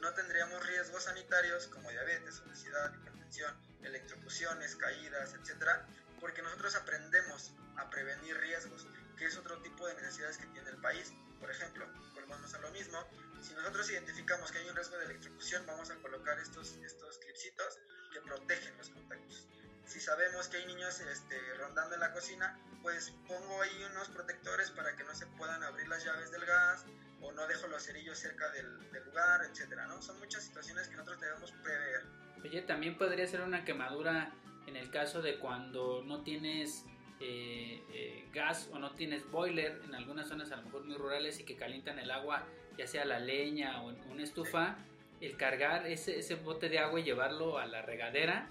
[0.00, 5.86] no tendríamos riesgos sanitarios como diabetes, obesidad, hipertensión, electrocuciones, caídas, etcétera,
[6.20, 8.86] porque nosotros aprendemos a prevenir riesgos,
[9.16, 11.12] que es otro tipo de necesidades que tiene el país.
[11.44, 12.98] Por ejemplo, volvamos a lo mismo,
[13.42, 17.80] si nosotros identificamos que hay un riesgo de electrocución, vamos a colocar estos, estos clipsitos
[18.14, 19.46] que protegen los contactos.
[19.84, 24.70] Si sabemos que hay niños este, rondando en la cocina, pues pongo ahí unos protectores
[24.70, 26.86] para que no se puedan abrir las llaves del gas
[27.20, 30.00] o no dejo los cerillos cerca del, del lugar, etcétera, ¿no?
[30.00, 32.06] Son muchas situaciones que nosotros debemos prever.
[32.42, 34.32] Oye, también podría ser una quemadura
[34.66, 36.86] en el caso de cuando no tienes
[37.20, 41.38] eh, eh, gas o no tienes boiler en algunas zonas a lo mejor muy rurales
[41.40, 42.44] y que calientan el agua,
[42.76, 44.76] ya sea la leña o en una estufa,
[45.20, 48.48] el cargar ese, ese bote de agua y llevarlo a la regadera,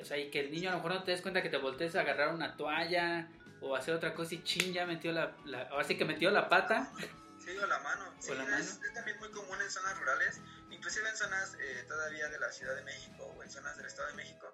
[0.00, 1.56] o sea, y que el niño a lo mejor no te des cuenta que te
[1.56, 3.28] voltees a agarrar una toalla
[3.62, 6.48] o hacer otra cosa y chin, ya metió la, la ahora sí que metió la
[6.50, 6.92] pata.
[7.38, 8.12] Sí, o la mano.
[8.18, 8.62] Sí, O la es, mano.
[8.64, 10.40] es también muy común en zonas rurales,
[10.70, 14.08] inclusive en zonas eh, todavía de la Ciudad de México o en zonas del Estado
[14.08, 14.46] de México,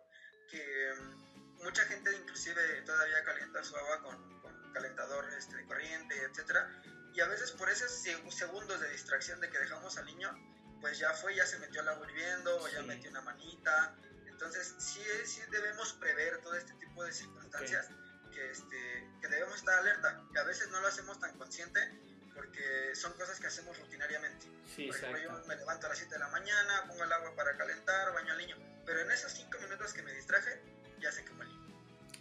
[0.48, 1.29] que mm,
[1.62, 6.68] mucha gente inclusive todavía calienta su agua con, con calentador este, corriente, etcétera,
[7.14, 10.30] y a veces por esos seg- segundos de distracción de que dejamos al niño,
[10.80, 13.94] pues ya fue, ya se metió el agua hirviendo, o ya metió una manita,
[14.26, 17.88] entonces sí, sí debemos prever todo este tipo de circunstancias
[18.32, 21.80] que, este, que debemos estar alerta, que a veces no lo hacemos tan consciente
[22.34, 24.46] porque son cosas que hacemos rutinariamente.
[24.74, 25.42] Sí, Por ejemplo, exacto.
[25.42, 28.32] yo me levanto a las 7 de la mañana, pongo el agua para calentar, baño
[28.32, 30.62] al niño, pero en esos 5 minutos que me distraje,
[31.00, 31.49] ya se quemó el.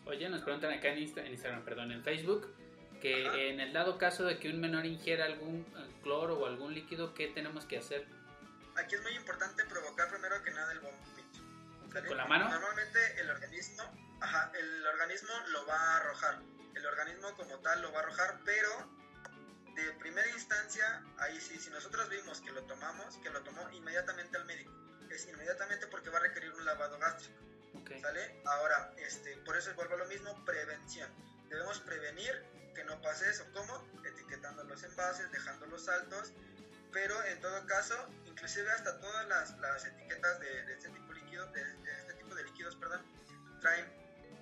[0.10, 2.52] Oye, nos preguntan acá en, Insta- en Instagram, perdón, en Facebook,
[3.00, 3.38] que Ajá.
[3.38, 5.66] en el dado caso de que un menor ingiera algún
[6.02, 8.08] cloro o algún líquido, ¿qué tenemos que hacer?
[8.76, 11.06] Aquí es muy importante provocar primero que nada el vómito.
[11.94, 12.08] ¿sale?
[12.08, 12.50] ¿Con la mano?
[12.50, 13.84] Normalmente el organismo,
[14.22, 16.40] ajá, el organismo lo va a arrojar.
[16.76, 18.70] El organismo como tal lo va a arrojar, pero
[19.76, 24.38] de primera instancia, ahí sí, si nosotros vimos que lo tomamos, que lo tomó inmediatamente
[24.38, 24.72] al médico.
[25.12, 27.40] Es inmediatamente porque va a requerir un lavado gástrico.
[27.74, 27.92] Ok.
[28.02, 28.42] ¿Sale?
[28.46, 31.10] Ahora, este, por eso vuelvo a lo mismo, prevención.
[31.50, 32.44] Debemos prevenir
[32.76, 33.46] que no pase eso.
[33.54, 33.88] ¿Cómo?
[34.06, 36.34] Etiquetando los envases, dejándolos altos,
[36.92, 41.46] pero en todo caso, inclusive hasta todas las, las etiquetas de, de este tipo líquido,
[41.52, 43.02] de, de este tipo de líquidos, perdón,
[43.62, 43.86] traen,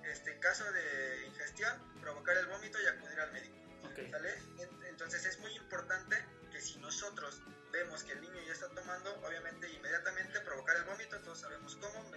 [0.04, 3.56] este, en caso de ingestión, provocar el vómito y acudir al médico.
[3.84, 4.10] Ok.
[4.10, 4.34] ¿Sale?
[4.58, 6.16] En- Entonces es muy importante
[6.50, 11.18] que si nosotros vemos que el niño ya está tomando, obviamente inmediatamente provocar el vómito,
[11.20, 12.10] todos sabemos cómo,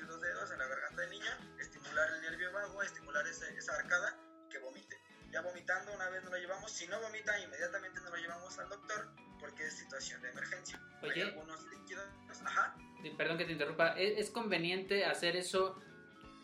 [0.00, 3.76] introducir los dedos en la garganta del niño, estimular el nervio vago, estimular ese- esa
[3.76, 4.16] arcada,
[4.50, 4.96] que vomite.
[5.30, 8.68] Ya vomitando, una vez no lo llevamos, si no vomita, inmediatamente no lo llevamos al
[8.68, 10.80] doctor porque es situación de emergencia.
[11.02, 11.12] Oye.
[11.14, 12.04] Hay algunos líquidos,
[12.44, 12.76] ajá,
[13.16, 15.80] Perdón que te interrumpa, ¿es, es conveniente hacer eso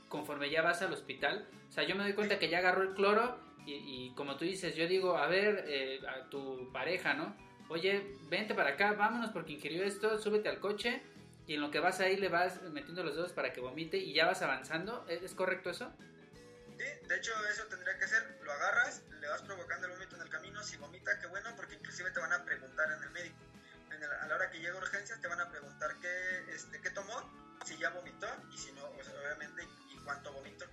[0.09, 1.49] conforme ya vas al hospital?
[1.69, 3.75] O sea, yo me doy cuenta que ya agarró el cloro y,
[4.07, 7.37] y como tú dices, yo digo, a ver, eh, a tu pareja, ¿no?
[7.69, 11.03] Oye, vente para acá, vámonos porque ingirió esto, súbete al coche
[11.47, 14.13] y en lo que vas ahí le vas metiendo los dedos para que vomite y
[14.15, 15.07] ya vas avanzando.
[15.09, 15.93] ¿Es, es correcto eso?
[16.77, 20.23] Sí, de hecho eso tendría que ser, lo agarras, le vas provocando el vómito en
[20.23, 23.37] el camino, si vomita, qué bueno, porque inclusive te van a preguntar en el médico.
[23.91, 26.91] En el- a la hora que llega urgencias te van a preguntar qué, este, qué
[26.91, 30.67] tomó, si ya vomitó y si no, pues, obviamente, y cuánto vomitó.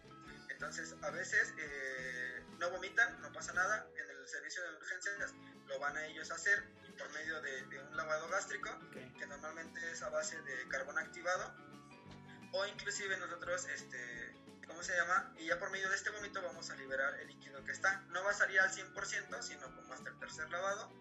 [0.49, 5.33] Entonces, a veces eh, no vomitan, no pasa nada, en el servicio de urgencias
[5.67, 6.63] lo van a ellos a hacer
[6.97, 9.17] por medio de, de un lavado gástrico, Ok.
[9.17, 11.53] que normalmente es a base de carbón activado
[12.51, 14.35] o inclusive nosotros este
[14.67, 15.33] ¿cómo se llama?
[15.39, 18.23] y ya por medio de este vómito vamos a liberar el líquido que está no
[18.23, 20.91] va a salir al 100% sino como hasta el tercer lavado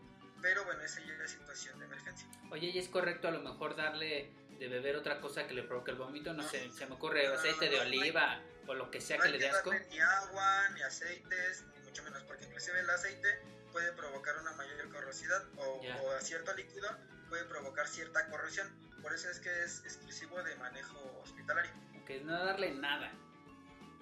[0.40, 3.76] pero bueno esa ya es situación de emergencia Oye, ¿y es correcto a lo mejor
[3.76, 6.32] darle de beber otra cosa que le provoque el vómito?
[6.32, 8.74] No sé, se me ocurre No, no, aceite no, de no, no hay- oliva o
[8.74, 9.72] lo que sea no que le dé asco.
[9.90, 13.40] ni agua ni aceites ni mucho menos porque inclusive el aceite
[13.72, 15.80] puede provocar una mayor corrosidad o,
[16.12, 16.88] a cierto líquido
[17.28, 18.68] puede provocar cierta corrosión
[19.02, 21.72] por eso es que es exclusivo de manejo hospitalario
[22.06, 23.12] Que no darle nada.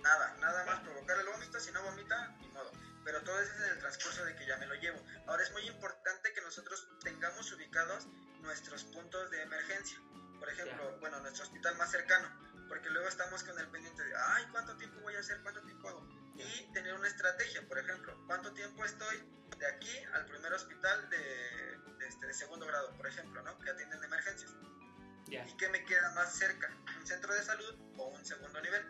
[0.03, 2.71] Nada, nada más provocar el vómito, si no vomita, ni modo.
[3.05, 4.99] Pero todo eso es en el transcurso de que ya me lo llevo.
[5.27, 8.07] Ahora es muy importante que nosotros tengamos ubicados
[8.41, 9.99] nuestros puntos de emergencia.
[10.39, 10.97] Por ejemplo, Ya.
[11.01, 12.29] bueno, nuestro hospital más cercano.
[12.69, 15.43] Porque luego estamos con el pendiente de, ay, ¿cuánto tiempo voy a hacer?
[15.43, 16.07] ¿Cuánto tiempo hago?
[16.37, 19.17] Y tener una estrategia, por ejemplo, ¿cuánto tiempo estoy
[19.61, 21.19] de aquí al primer hospital de,
[21.99, 23.59] de este, de segundo grado, por ejemplo, ¿no?
[23.59, 24.53] Que atienden emergencias.
[25.29, 25.47] Ya.
[25.47, 26.69] ¿Y qué me queda más cerca?
[26.99, 28.83] ¿Un centro de salud o un segundo nivel?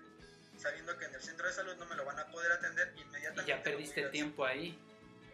[0.57, 3.01] Sabiendo que en el centro de salud no me lo van a poder atender Y
[3.03, 3.49] inmediatamente.
[3.51, 4.79] ya lo perdiste tiempo ahí.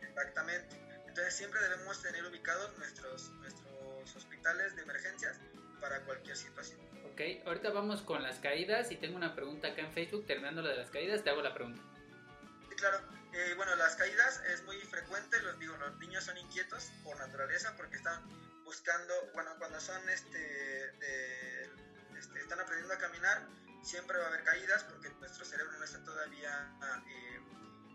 [0.03, 0.75] Exactamente.
[1.07, 5.39] Entonces siempre debemos tener ubicados nuestros, nuestros hospitales de emergencias
[5.81, 6.81] para cualquier situación.
[7.13, 10.27] Ok, ahorita vamos con las caídas y tengo una pregunta acá en Facebook.
[10.27, 11.81] Terminando lo de las caídas, te hago la pregunta.
[12.69, 13.01] Sí, claro.
[13.37, 17.77] Eh, bueno, las caídas es muy frecuente, los digo, los niños son inquietos por naturaleza
[17.77, 18.19] porque están
[18.65, 20.89] buscando, bueno, cuando son este,
[22.19, 23.47] este, están aprendiendo a caminar,
[23.85, 26.73] siempre va a haber caídas porque nuestro cerebro no está todavía
[27.07, 27.41] eh,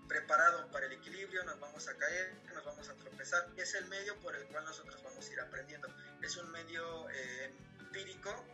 [0.07, 3.49] preparado para el equilibrio, nos vamos a caer, nos vamos a tropezar.
[3.57, 5.87] Es el medio por el cual nosotros vamos a ir aprendiendo.
[6.21, 8.45] Es un medio eh, empírico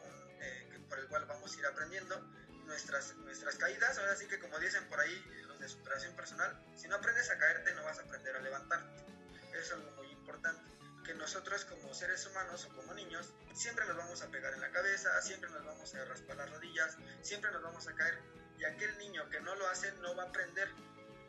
[0.87, 2.17] por el cual vamos a ir aprendiendo
[2.65, 3.97] nuestras, nuestras caídas.
[3.97, 7.73] Ahora sí que como dicen por ahí de superación personal, si no aprendes a caerte
[7.73, 9.05] no vas a aprender a levantarte.
[9.51, 10.61] Eso es algo muy importante.
[11.03, 14.71] Que nosotros como seres humanos o como niños siempre nos vamos a pegar en la
[14.71, 18.19] cabeza, siempre nos vamos a raspar las rodillas, siempre nos vamos a caer.
[18.59, 20.69] Y aquel niño que no lo hace no va a aprender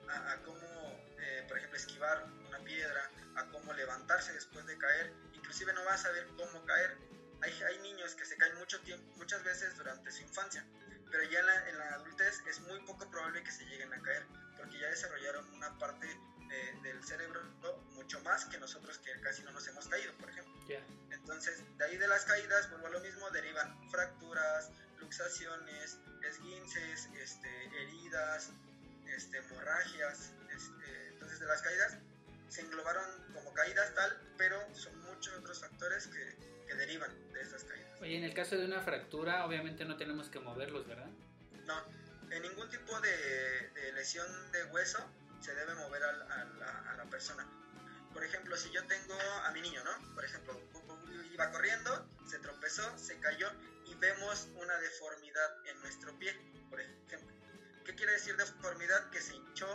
[0.08, 5.12] a, cómo, eh, por ejemplo, esquivar una piedra, a cómo levantarse después de caer.
[5.34, 6.96] Inclusive no va a saber cómo caer.
[7.42, 10.66] Hay, hay niños que se caen mucho tiempo, muchas veces durante su infancia,
[11.10, 14.00] pero ya en la, en la adultez es muy poco probable que se lleguen a
[14.02, 16.08] caer, porque ya desarrollaron una parte
[16.50, 17.42] eh, del cerebro
[17.94, 20.54] mucho más que nosotros que casi no nos hemos caído, por ejemplo.
[20.68, 20.82] Ya.
[21.10, 27.64] Entonces, de ahí de las caídas, vuelvo a lo mismo, derivan fracturas, luxaciones, esguinces, este,
[27.82, 28.50] heridas,
[29.06, 30.32] este, hemorragias.
[30.50, 31.98] este, entonces, de las caídas
[32.48, 33.04] se englobaron
[33.34, 38.00] como caídas tal, pero son muchos otros factores que, que derivan de estas caídas.
[38.00, 41.08] Oye, en el caso de una fractura, obviamente no tenemos que moverlos, ¿verdad?
[41.64, 41.82] No,
[42.30, 44.98] en ningún tipo de, de lesión de hueso
[45.40, 47.46] se debe mover al- a, la, a la persona.
[48.12, 49.14] Por ejemplo, si yo tengo
[49.44, 50.14] a mi niño, ¿no?
[50.14, 50.60] Por ejemplo,
[51.32, 53.50] iba corriendo, se tropezó, se cayó
[53.86, 56.34] y vemos una deformidad en nuestro pie,
[56.70, 57.34] por ejemplo.
[57.84, 59.10] ¿Qué quiere decir deformidad?
[59.10, 59.66] Que se hinchó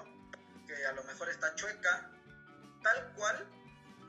[0.67, 2.11] que a lo mejor está chueca,
[2.83, 3.45] tal cual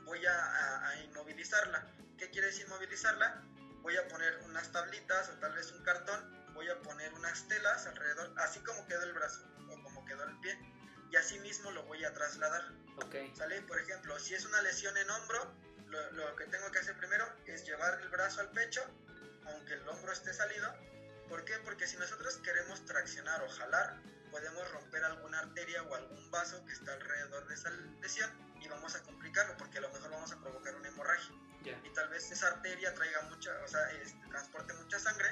[0.05, 1.87] voy a, a- a inmovilizarla.
[2.17, 3.43] ¿Qué quiere decir inmovilizarla?
[3.81, 7.85] Voy a poner unas tablitas o tal vez un cartón, voy a poner unas telas
[7.85, 10.57] alrededor, así como quedó el brazo o como quedó el pie,
[11.11, 12.71] y así mismo lo voy a trasladar.
[12.97, 13.15] Ok.
[13.35, 13.61] ¿Sale?
[13.63, 15.53] Por ejemplo, si es una lesión en hombro,
[15.87, 18.81] lo, lo que tengo que hacer primero es llevar el brazo al pecho,
[19.45, 20.73] aunque el hombro esté salido.
[21.27, 21.57] ¿Por qué?
[21.59, 24.01] Porque si nosotros queremos traccionar o jalar,
[24.31, 27.69] podemos romper alguna arteria o algún vaso que está alrededor de esa
[28.01, 28.29] lesión
[28.61, 31.35] y vamos a complicarlo porque a lo mejor vamos a provocar una hemorragia
[31.65, 31.81] Ya.
[31.83, 35.27] y tal vez esa arteria traiga mucha, o sea, este, transporte mucha sangre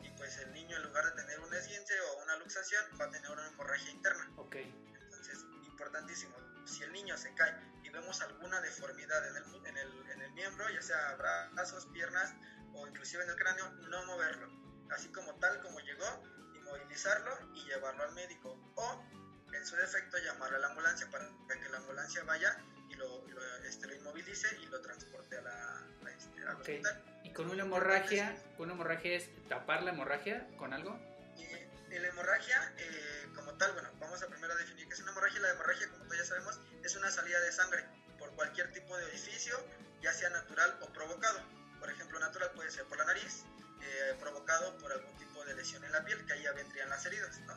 [0.00, 3.10] y pues el niño en lugar de tener un esguince o una luxación va a
[3.10, 4.30] tener una hemorragia interna.
[4.36, 4.56] Ok.
[4.56, 10.10] Entonces, importantísimo, si el niño se cae y vemos alguna deformidad en el, en el,
[10.10, 12.32] en el miembro, ya sea brazos, piernas
[12.74, 14.48] o inclusive en el cráneo, no moverlo.
[14.90, 16.22] Así como tal como llegó,
[16.54, 18.58] inmovilizarlo y llevarlo al médico.
[18.76, 19.04] O,
[19.52, 22.56] en su defecto, llamarle a la ambulancia para que la ambulancia vaya
[22.98, 26.60] lo, y lo, este, lo inmovilice y lo transporte a la, a este, al Ok.
[26.60, 27.02] hospital.
[27.24, 28.36] ¿Y con una hemorragia?
[28.58, 30.98] ¿Una hemorragia es tapar la hemorragia con algo?
[31.36, 35.40] Y la hemorragia, eh, como tal, bueno, vamos a primero definir qué es una hemorragia.
[35.40, 37.84] La hemorragia, como todos ya sabemos, es una salida de sangre
[38.18, 39.56] por cualquier tipo de orificio,
[40.02, 41.40] ya sea natural o provocado.
[41.80, 43.44] Por ejemplo, natural puede ser por la nariz,
[43.82, 47.06] eh, provocado por algún tipo de lesión en la piel, que ahí ya vendrían las
[47.06, 47.54] heridas, ¿no?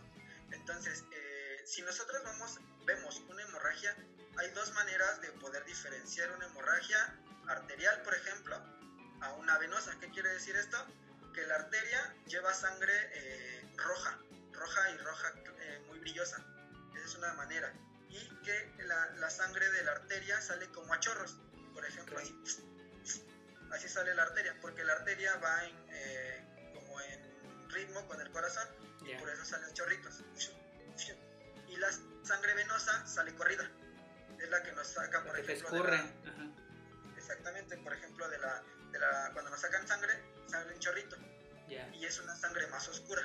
[0.51, 1.30] Entonces, eh,
[1.66, 3.95] si nosotros vamos, vemos una hemorragia,
[4.38, 7.16] hay dos maneras de poder diferenciar una hemorragia
[7.47, 8.55] arterial, por ejemplo,
[9.22, 9.97] a una venosa.
[9.99, 10.78] ¿Qué quiere decir esto?
[11.34, 14.20] Que la arteria lleva sangre eh, roja,
[14.53, 16.43] roja y roja eh, muy brillosa.
[16.95, 17.74] Esa es una manera.
[18.09, 21.38] Y que la, la sangre de la arteria sale como a chorros.
[21.74, 22.36] Por ejemplo, así,
[23.72, 28.30] así sale la arteria, porque la arteria va en, eh, como en ritmo con el
[28.32, 28.68] corazón
[29.05, 29.20] y Ya.
[29.20, 30.24] por eso salen chorritos.
[31.82, 31.89] La
[32.23, 33.69] sangre venosa sale corrida.
[34.39, 35.97] Es la que nos saca, por ejemplo, de la- escurre.
[36.29, 36.47] Ajá.
[37.17, 40.13] exactamente, por ejemplo, de la, de la, cuando nos sacan sangre,
[40.47, 41.17] sale un chorrito
[41.93, 43.21] y es una sangre más oscura.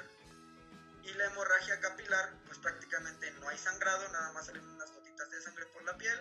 [1.02, 5.40] Y la hemorragia capilar, pues prácticamente no hay sangrado, nada más salen unas gotitas de
[5.40, 6.18] sangre por la piel,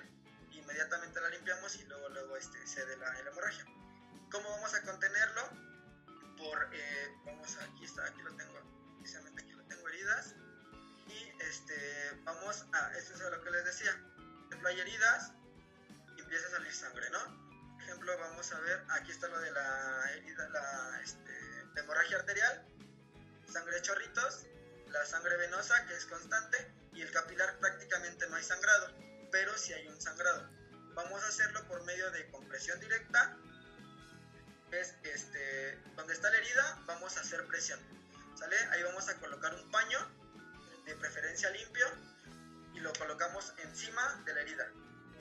[0.52, 3.66] inmediatamente la limpiamos y luego, luego este, cede la, la hemorragia.
[4.32, 5.42] ¿Cómo vamos a contenerlo?
[6.38, 8.54] Por, eh, vamos, aquí está, aquí lo tengo,
[9.00, 10.36] precisamente aquí lo tengo heridas.
[11.50, 15.32] Este, vamos a, esto es lo que les decía, por ejemplo, hay heridas
[16.18, 17.20] y empieza a salir sangre, ¿no?
[17.74, 21.36] Por ejemplo, vamos a ver, aquí está lo de la herida, la, este,
[21.76, 22.66] hemorragia arterial,
[23.52, 24.46] sangre chorritos,
[24.88, 28.92] la sangre venosa que es constante y el capilar prácticamente no hay sangrado,
[29.32, 30.50] pero sí hay un sangrado.
[30.96, 33.38] Vamos a hacerlo por medio de compresión directa,
[34.72, 37.80] es este, donde está la herida, vamos a hacer presión,
[38.38, 38.58] ¿sale?
[38.72, 40.25] Ahí vamos a colocar un paño,
[40.86, 41.86] de preferencia limpio,
[42.74, 44.72] y lo colocamos encima de la herida.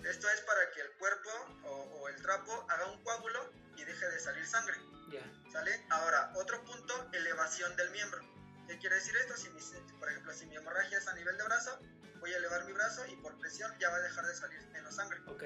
[0.04, 1.30] Esto es para que el cuerpo
[1.64, 4.76] o, o el trapo haga un coágulo y deje de salir sangre.
[5.10, 5.22] Ya.
[5.52, 5.86] ¿Sale?
[5.90, 8.20] Ahora, otro punto, elevación del miembro.
[8.66, 9.36] ¿Qué quiere decir esto?
[9.36, 9.60] Si mi,
[9.98, 11.78] por ejemplo, si mi hemorragia es a nivel de brazo,
[12.20, 14.94] voy a elevar mi brazo y por presión ya va a dejar de salir menos
[14.96, 15.44] sangre, Ok.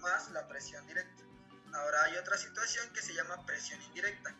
[0.00, 1.22] más la presión directa.
[1.74, 4.34] Ahora hay otra situación que se llama presión indirecta.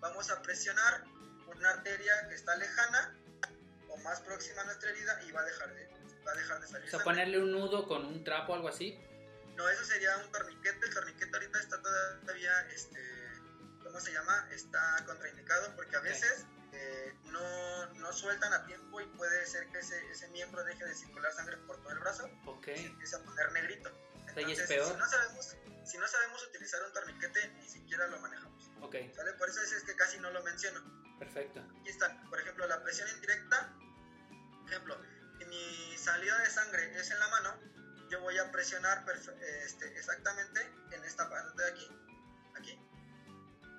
[0.00, 1.04] Vamos a presionar
[1.46, 3.16] una arteria que está lejana
[3.94, 5.88] o más próxima a nuestra herida y va a dejar de,
[6.26, 8.68] va a dejar de salir O sea, ponerle un nudo con un trapo o algo
[8.68, 8.98] así.
[9.56, 10.86] No, eso sería un torniquete.
[10.86, 13.00] El torniquete ahorita está todavía, este,
[13.82, 14.48] ¿cómo se llama?
[14.50, 19.78] Está contraindicado porque a veces eh, no, no sueltan a tiempo y puede ser que
[19.78, 22.68] ese, ese miembro deje de circular sangre por todo el brazo Ok.
[22.68, 23.90] y se empiece a poner negrito.
[23.90, 24.88] y es Entonces, peor.
[24.92, 28.70] Si, no sabemos, si no sabemos utilizar un torniquete, ni siquiera lo manejamos.
[28.80, 28.96] Ok.
[29.14, 29.34] ¿Sale?
[29.34, 30.82] Por eso es, es que casi no lo menciono.
[31.20, 31.60] Perfecto.
[31.80, 33.72] Aquí está, por ejemplo, la presión indirecta.
[34.64, 34.96] Por ejemplo,
[35.38, 37.54] si mi salida de sangre es en la mano,
[38.10, 39.04] yo voy a presionar
[39.64, 40.60] este, exactamente
[40.90, 41.88] en esta parte de aquí,
[42.56, 42.78] aquí,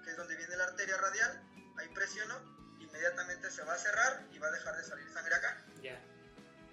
[0.04, 1.42] que es donde viene la arteria radial.
[1.78, 2.40] Ahí presiono,
[2.80, 5.66] inmediatamente se va a cerrar y va a dejar de salir sangre acá.
[5.82, 6.00] Ya.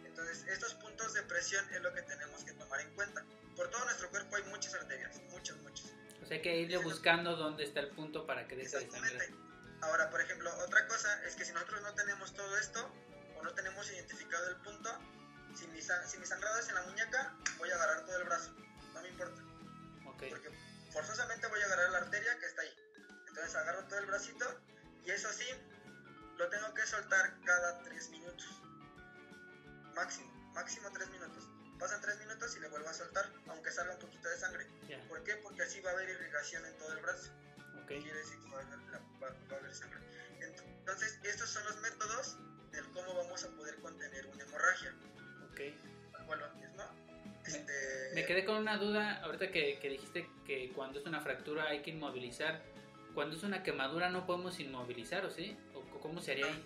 [0.05, 3.25] Entonces, estos puntos de presión es lo que tenemos que tomar en cuenta.
[3.57, 5.87] Por todo nuestro cuerpo hay muchas arterias, muchas, muchas.
[6.23, 9.29] O sea, hay que irle buscando dónde está el punto para que deje de sangrar.
[9.81, 12.93] Ahora, por ejemplo, otra cosa es que si nosotros no tenemos todo esto
[13.43, 14.89] o no tenemos identificado el punto,
[15.57, 18.55] si mi, si mi sangrado es en la muñeca, voy a agarrar todo el brazo,
[18.95, 19.43] no me importa,
[20.07, 20.23] Ok.
[20.31, 20.51] porque
[20.93, 22.73] forzosamente voy a agarrar la arteria que está ahí.
[23.29, 24.47] Entonces agarro todo el bracito
[25.05, 25.47] y eso sí,
[26.39, 28.47] lo tengo que soltar cada 3 minutos.
[29.95, 31.49] Máximo, máximo 3 minutos.
[31.81, 34.67] Pasan 3 minutos y le vuelvo a soltar, aunque salga un poquito de sangre.
[34.89, 35.03] Ya.
[35.09, 35.35] ¿Por qué?
[35.37, 37.31] Porque así va a haber irrigación en todo el brazo
[37.83, 37.89] Ok.
[37.89, 39.99] quiere decir que va a haber, la- va- va a haber sangre.
[40.41, 42.37] Entonces, estos son los métodos
[42.73, 44.95] del cómo vamos a poder contener una hemorragia.
[45.53, 45.61] Ok.
[46.27, 46.45] Bueno,
[48.15, 51.83] Me quedé con una duda ahorita que, que dijiste que cuando es una fractura hay
[51.83, 52.63] que inmovilizar.
[53.15, 55.57] Cuando es una quemadura no podemos inmovilizar, ¿o sí?
[55.75, 56.65] ¿O cómo se haría ahí?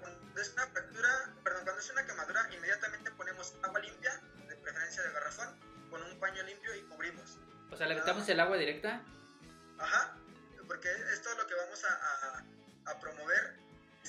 [0.00, 1.08] Cuando es una fractura,
[1.42, 5.48] perdón, cuando es una quemadura, inmediatamente ponemos agua limpia, de preferencia de garrafón,
[5.90, 7.38] con un paño limpio y cubrimos.
[7.72, 9.02] O sea, ¿le metamos el agua directa?
[9.78, 10.16] Ajá,
[10.66, 12.44] porque esto lo que vamos a, a-
[12.92, 13.54] a promover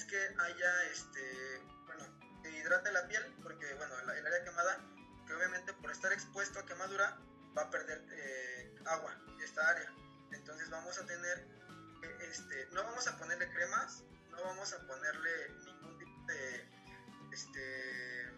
[0.01, 2.03] es que haya, este, bueno,
[2.41, 4.77] que hidrate la piel, porque, bueno, la- el área quemada,
[5.27, 7.17] que obviamente por estar expuesto a quemadura,
[7.57, 9.93] va a perder eh, agua, esta área.
[10.31, 11.45] Entonces vamos a tener,
[12.21, 16.65] este, no vamos a ponerle cremas, no vamos a ponerle ningún tipo de,
[17.31, 18.31] este,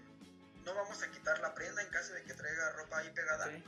[0.65, 3.63] no vamos a quitar la prenda en caso de que traiga ropa ahí pegada, Ok.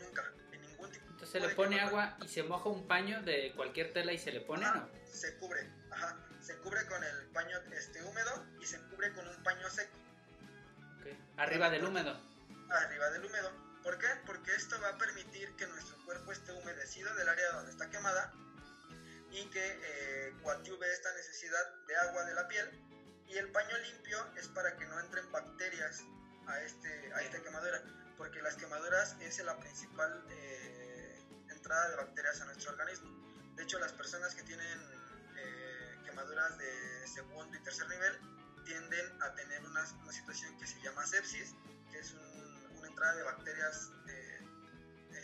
[0.00, 1.04] nunca, en ningún tipo.
[1.10, 4.32] Entonces se le pone agua y se moja un paño de cualquier tela y se
[4.32, 4.90] le pone, Ajá, ¿no?
[5.12, 9.42] Se cubre, ajá, se cubre con el paño este, húmedo y se cubre con un
[9.42, 9.96] paño seco.
[11.36, 12.20] Arriba del húmedo.
[12.68, 13.50] arriba del húmedo.
[13.82, 14.08] ¿Por qué?
[14.26, 18.32] Porque esto va a permitir que nuestro cuerpo esté humedecido del área donde está quemada
[19.30, 22.70] y que eh, coadyuve esta necesidad de agua de la piel.
[23.28, 26.04] Y el paño limpio es para que no entren bacterias
[26.46, 27.82] a, este, a esta quemadura,
[28.18, 31.18] porque las quemaduras es la principal eh,
[31.48, 33.10] entrada de bacterias a nuestro organismo.
[33.56, 35.01] De hecho, las personas que tienen
[36.22, 38.12] quemaduras de segundo y tercer nivel
[38.64, 41.54] tienden a tener una, una situación que se llama sepsis,
[41.90, 44.40] que es un- una entrada de bacterias eh,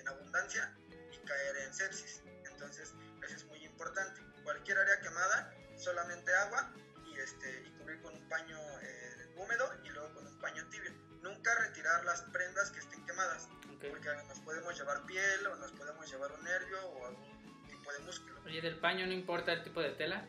[0.01, 0.77] en abundancia
[1.13, 2.23] y caer en sepsis.
[2.51, 2.95] Entonces,
[3.25, 4.21] eso es muy importante.
[4.43, 6.73] Cualquier área quemada, solamente agua
[7.07, 10.91] y, este, y cubrir con un paño eh, húmedo y luego con un paño tibio.
[11.23, 13.85] Nunca retirar las prendas que estén quemadas, Ok.
[13.91, 17.99] porque nos podemos llevar piel o nos podemos llevar un nervio o algún tipo de
[18.01, 18.41] músculo.
[18.45, 20.27] Oye, del paño no importa el tipo de tela.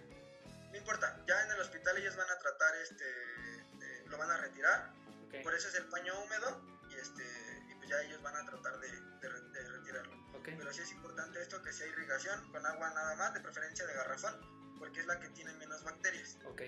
[0.72, 4.38] No importa, ya en el hospital ellos van a tratar, este, eh, lo van a
[4.38, 4.92] retirar
[5.28, 5.44] Ok.
[5.44, 6.60] Por eso es el paño húmedo
[6.90, 7.24] y, este,
[7.70, 10.18] y pues ya ellos van a tratar de, de re- de retirarlo.
[10.44, 13.94] Pero sí es importante esto que sea irrigación con agua nada más, de preferencia de
[13.94, 14.34] garrafón,
[14.80, 16.64] porque es la que tiene menos bacterias, Ok.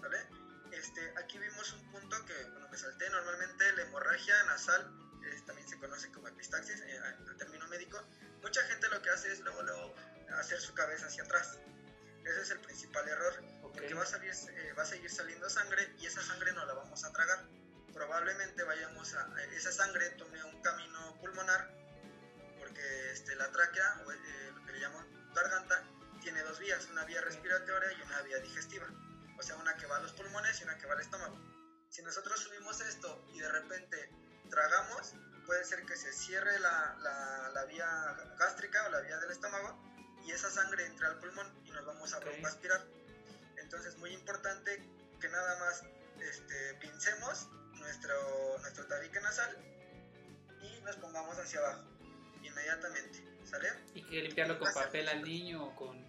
[0.00, 0.18] ¿vale?
[0.70, 3.10] Este, aquí vimos un punto que, bueno, me salté.
[3.10, 4.92] Normalmente la hemorragia nasal
[5.46, 8.00] también se conoce como epistaxis, eh, el término médico.
[8.42, 9.94] Mucha gente lo que hace es luego, luego
[10.38, 11.58] hacer su cabeza hacia atrás.
[12.24, 15.94] Ese es el principal error porque va a, salir, eh, va a seguir saliendo sangre
[15.98, 17.44] y esa sangre no la vamos a tragar.
[17.92, 21.70] Probablemente vayamos a, esa sangre tome un camino pulmonar,
[22.58, 25.82] porque este, la tráquea, o eh, lo que le llaman garganta,
[26.22, 28.86] tiene dos vías, una vía respiratoria y una vía digestiva.
[29.38, 31.38] O sea, una que va a los pulmones y una que va al estómago.
[31.90, 34.10] Si nosotros subimos esto y de repente
[34.50, 35.14] tragamos,
[35.46, 39.93] puede ser que se cierre la, la, la vía gástrica o la vía del estómago
[40.24, 42.24] y esa sangre entre al pulmón y nos vamos a Ok.
[42.24, 42.84] broncoaspirar.
[43.56, 44.82] Entonces, muy importante
[45.20, 45.82] que nada más
[46.20, 49.56] este, pincemos nuestro, nuestro tabique nasal
[50.62, 51.84] y nos pongamos hacia abajo
[52.42, 53.22] inmediatamente.
[53.44, 53.68] ¿Sale?
[53.94, 56.02] ¿Y que limpiarlo con papel al niño o con.?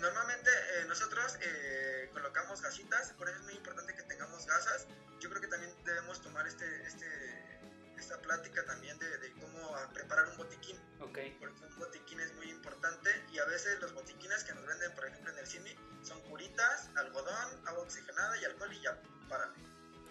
[0.00, 4.86] Normalmente eh, nosotros eh, colocamos gasitas, por eso es muy importante que tengamos gasas.
[5.18, 7.39] Yo creo que también debemos tomar este, este,
[8.00, 11.18] esta plática también de, de cómo preparar un botiquín, Ok.
[11.38, 15.06] porque un botiquín es muy importante y a veces los botiquines que nos venden, por
[15.06, 19.58] ejemplo, en el cine, son curitas, algodón, agua oxigenada y alcohol y ya, párale.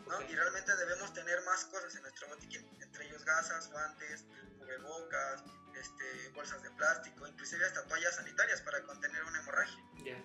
[0.08, 0.18] ¿no?
[0.18, 0.30] Ok.
[0.30, 4.24] Y realmente debemos tener más cosas en nuestro botiquín, entre ellos gasas, guantes,
[4.58, 5.44] cubrebocas,
[5.76, 9.84] este, bolsas de plástico, inclusive hasta toallas sanitarias para contener una hemorragia.
[10.06, 10.24] Ya.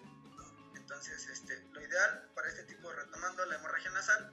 [0.76, 4.32] Entonces, este, lo ideal para este tipo, retomando la hemorragia nasal,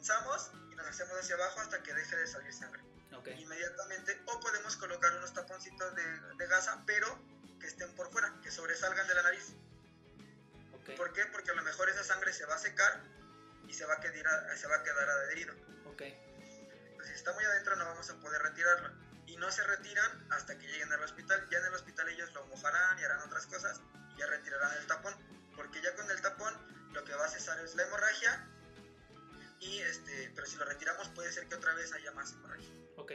[0.00, 2.82] pinzamos y nos hacemos hacia abajo hasta que deje de salir sangre.
[3.14, 3.28] Ok.
[3.38, 7.06] Inmediatamente, o podemos colocar unos taponcitos de, de gasa, pero
[7.60, 9.52] que estén por fuera, que sobresalgan de la nariz.
[10.72, 10.96] Ok.
[10.96, 11.26] ¿Por qué?
[11.26, 13.02] Porque a lo mejor esa sangre se va a secar
[13.68, 15.54] y se va a quedar, se va a quedar adherido.
[15.84, 16.00] Ok.
[16.00, 18.88] Entonces, si está muy adentro no vamos a poder retirarlo.
[19.26, 21.46] Y no se retiran hasta que lleguen al hospital.
[21.50, 23.80] Ya en el hospital ellos lo mojarán y harán otras cosas
[24.14, 25.14] y ya retirarán el tapón.
[25.54, 26.54] Porque ya con el tapón
[26.94, 28.48] lo que va a cesar es la hemorragia.
[29.60, 32.70] Y este, pero si lo retiramos puede ser que otra vez haya más hemorragia.
[32.96, 33.12] Ok.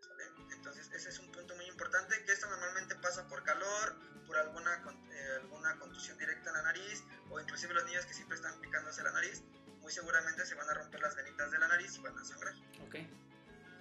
[0.00, 0.24] ¿sale?
[0.52, 4.82] Entonces ese es un punto muy importante, que esto normalmente pasa por calor, por alguna,
[5.12, 9.02] eh, alguna contusión directa en la nariz, o inclusive los niños que siempre están picándose
[9.02, 9.42] la nariz,
[9.80, 12.54] muy seguramente se van a romper las venitas de la nariz y van a sangrar.
[12.82, 12.96] Ok.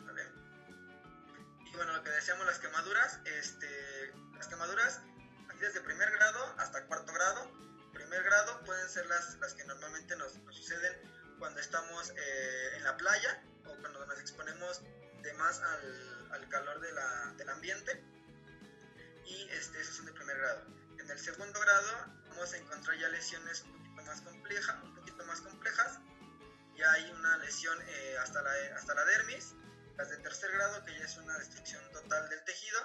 [0.06, 0.24] ¿vale?
[1.66, 5.02] Y bueno, lo que decíamos, las quemaduras, este, las quemaduras
[5.50, 7.52] aquí desde primer grado hasta cuarto grado.
[7.94, 10.87] Primer grado pueden ser las, las que normalmente nos, nos suceden
[11.58, 14.80] cuando estamos eh, en la playa o cuando nos exponemos
[15.24, 18.00] de más al, al calor de la- del ambiente.
[19.26, 20.68] Y este, esos son de primer grado.
[21.00, 25.26] En el segundo grado vamos a encontrar ya lesiones un poquito más complejas, un poquito
[25.26, 26.00] más complejas
[26.76, 29.56] ya hay una lesión eh, hasta, la, hasta la dermis,
[29.98, 32.80] las de tercer grado que ya es una destrucción total del tejido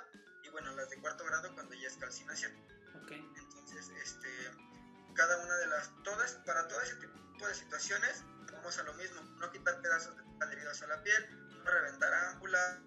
[0.44, 2.52] y bueno, las de cuarto grado cuando ya es calcinación.
[3.04, 3.18] Okay.
[3.36, 4.30] Entonces, este,
[5.14, 9.20] cada una de las, todas, para todo ese tipo de situaciones, vamos a lo mismo,
[9.38, 11.28] no quitar pedazos de adheridos a la piel,
[11.64, 12.80] no reventar ámpulas,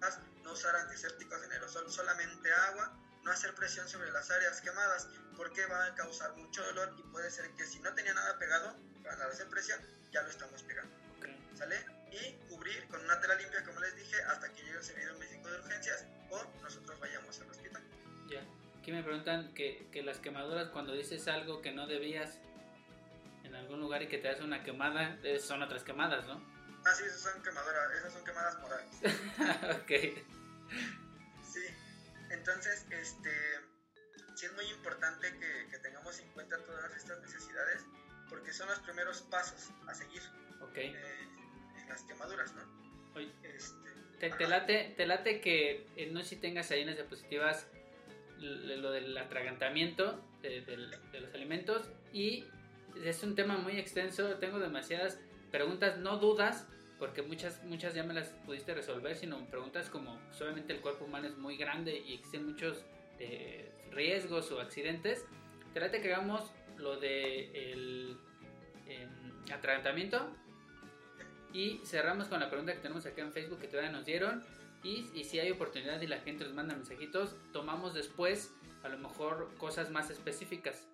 [0.44, 5.66] no usar antisépticos en aerosol, solamente agua, no hacer presión sobre las áreas quemadas, porque
[5.66, 8.76] va a causar mucho dolor y puede ser que si no tenía nada pegado,
[9.10, 9.80] al hacer presión,
[10.12, 10.94] ya lo estamos pegando.
[11.18, 11.38] Okay.
[11.56, 11.86] ¿Sale?
[12.12, 15.50] Y cubrir con una tela limpia, como les dije, hasta que llegue el servicio médico
[15.50, 17.84] de urgencias o nosotros vayamos al hospital.
[18.30, 18.46] Ya.
[18.80, 22.38] Aquí me preguntan que, que las quemaduras, cuando dices algo que no debías
[23.56, 26.42] en algún lugar y que te hace una quemada, eh, son otras quemadas, ¿no?
[26.86, 28.96] Ah, sí, esas son quemadoras, esas son quemadas morales.
[29.82, 29.92] ok.
[31.44, 31.66] Sí,
[32.30, 33.32] entonces, este,
[34.36, 37.86] sí es muy importante que, que, tengamos en cuenta todas estas necesidades
[38.30, 40.22] porque son los primeros pasos a seguir
[40.62, 40.78] Ok.
[40.78, 40.94] eh,
[41.78, 42.64] en las quemaduras, ¿no?
[43.16, 43.90] Oye, Este,
[44.20, 47.68] te, te late, te late que eh, no sé si tengas ahí en las diapositivas
[48.38, 50.62] lo del atragantamiento de
[51.14, 52.46] los alimentos y
[53.04, 55.20] es un tema muy extenso, tengo demasiadas
[55.52, 56.68] preguntas, no dudas,
[57.00, 61.28] porque muchas, muchas ya me las pudiste resolver, sino preguntas como, obviamente el cuerpo humano
[61.28, 62.84] es muy grande y existen muchos
[63.20, 65.26] eh, riesgos o accidentes.
[65.74, 68.18] Te late que hagamos lo de el
[68.88, 70.30] em, atragantamiento
[71.54, 74.44] y cerramos con la pregunta que tenemos acá en Facebook que todavía nos dieron.
[74.84, 78.98] Y, y si hay oportunidad y la gente nos manda mensajitos, tomamos después a lo
[79.00, 80.88] mejor cosas más específicas.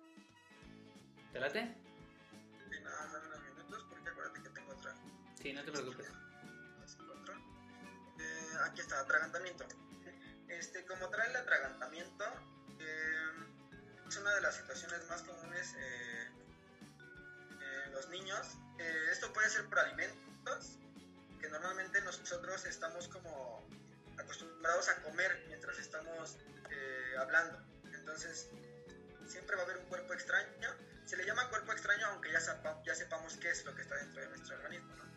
[1.32, 1.81] ¿Te?
[5.42, 6.06] Sí, no te preocupes.
[6.80, 7.34] Las encuentro.
[8.18, 9.66] Eh, aquí está, atragantamiento.
[10.48, 12.24] Este, como trae el atragantamiento,
[12.78, 13.30] eh,
[14.08, 16.28] es una de las situaciones más comunes eh,
[17.86, 18.46] en los niños.
[19.10, 20.78] Esto puede ser por alimentos,
[21.40, 23.66] que normalmente nosotros estamos como
[24.18, 26.36] acostumbrados a comer mientras estamos
[26.70, 27.58] eh, hablando.
[27.94, 28.48] Entonces,
[29.28, 30.70] siempre va a haber un cuerpo extraño.
[31.06, 33.96] Se le llama cuerpo extraño aunque ya, sepa- ya sepamos qué es lo que está
[33.96, 34.94] dentro de nuestro organismo.
[34.96, 35.11] ¿no?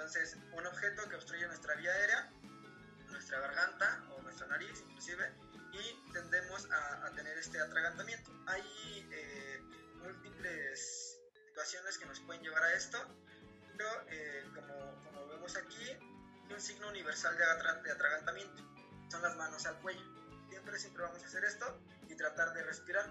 [0.00, 2.32] Entonces, un objeto que obstruye nuestra vía aérea,
[3.10, 5.30] nuestra garganta o nuestra nariz inclusive,
[5.74, 8.32] y tendemos a, a tener este atragantamiento.
[8.46, 9.60] Hay eh,
[9.96, 12.98] múltiples situaciones que nos pueden llevar a esto,
[13.76, 15.98] pero eh, como, como vemos aquí,
[16.48, 18.64] un signo universal de, atra- de atragantamiento
[19.10, 20.02] son las manos al cuello.
[20.48, 21.78] Siempre, siempre vamos a hacer esto
[22.08, 23.04] y tratar de respirar.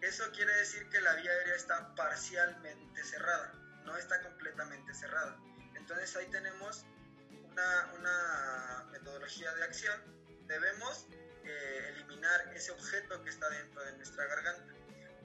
[0.00, 3.52] Eso quiere decir que la vía aérea está parcialmente cerrada,
[3.84, 5.36] no está completamente cerrada.
[5.74, 6.84] Entonces ahí tenemos
[7.50, 10.00] una, una metodología de acción.
[10.46, 11.06] Debemos
[11.44, 14.74] eh, eliminar ese objeto que está dentro de nuestra garganta.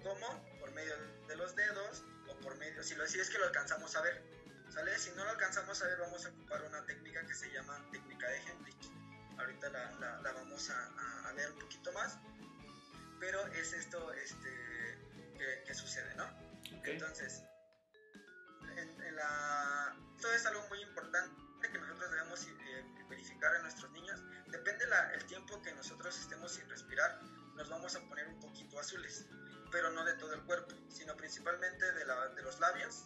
[0.04, 0.60] ¿Cómo?
[0.60, 0.96] Por medio
[1.28, 4.22] de los dedos o por medio, si, lo, si es que lo alcanzamos a ver.
[4.70, 4.98] ¿Sale?
[5.00, 8.28] Si no lo alcanzamos a ver, vamos a ocupar una técnica que se llama técnica
[8.28, 8.92] de Hendrix.
[9.40, 12.18] Ahorita la, la, la vamos a, ver un poquito más
[13.20, 14.50] pero es esto este,
[15.38, 16.24] que, que sucede, ¿no?
[16.78, 16.88] Ok.
[16.88, 17.59] Entonces, en, en
[19.20, 24.20] la, esto es algo muy importante que nosotros debemos eh, verificar en nuestros niños.
[24.48, 27.20] Depende la, el tiempo que nosotros estemos sin respirar,
[27.56, 29.26] nos vamos a poner un poquito azules,
[29.72, 33.06] pero no de todo el cuerpo, sino principalmente de los labios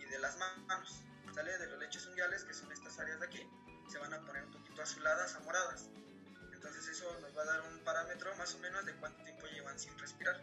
[0.00, 1.02] y de las manos,
[1.34, 1.56] ¿sale?
[1.58, 3.48] De los lechos unguiales, que son estas áreas de aquí,
[3.90, 5.88] se van a poner un poquito azuladas a moradas.
[6.52, 9.78] Entonces eso nos va a dar un parámetro más o menos de cuánto tiempo llevan
[9.78, 10.40] sin respirar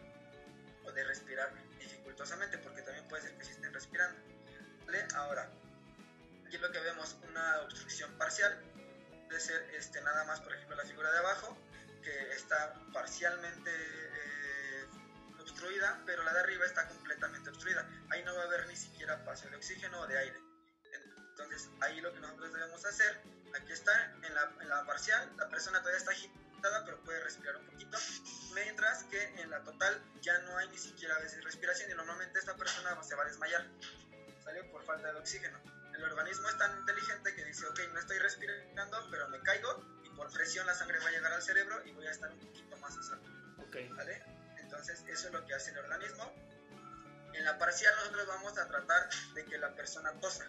[0.84, 4.29] o de respirar dificultosamente porque también puede ser que sí estén respirando.
[5.14, 5.48] Ahora,
[6.46, 8.58] aquí lo que vemos una obstrucción parcial
[9.28, 11.56] puede ser este, nada más por ejemplo la figura de abajo
[12.02, 14.86] que está parcialmente eh,
[15.38, 17.88] obstruida pero la de arriba está completamente obstruida.
[18.10, 20.40] Ahí no va a haber ni siquiera paso de oxígeno o de aire.
[21.30, 23.22] Entonces ahí lo que nosotros debemos hacer
[23.54, 27.56] Aquí está, en la, en la, parcial, la persona todavía está agitada, pero puede respirar
[27.56, 27.98] un poquito,
[28.54, 32.38] mientras que en la total ya no hay ni siquiera a veces respiración y normalmente
[32.38, 33.66] esta persona se va a desmayar,
[34.44, 34.64] ¿sale?
[34.64, 35.58] Por falta de oxígeno.
[35.94, 40.10] El organismo es tan inteligente que dice, ok, no estoy respirando, pero me caigo y
[40.10, 42.76] por presión la sangre va a llegar al cerebro y voy a estar un poquito
[42.78, 43.26] más a salvo,
[43.62, 43.76] Ok.
[43.96, 44.22] ¿vale?
[44.58, 46.32] Entonces eso es lo que hace el organismo.
[47.34, 50.48] En la parcial nosotros vamos a tratar de que la persona tosa,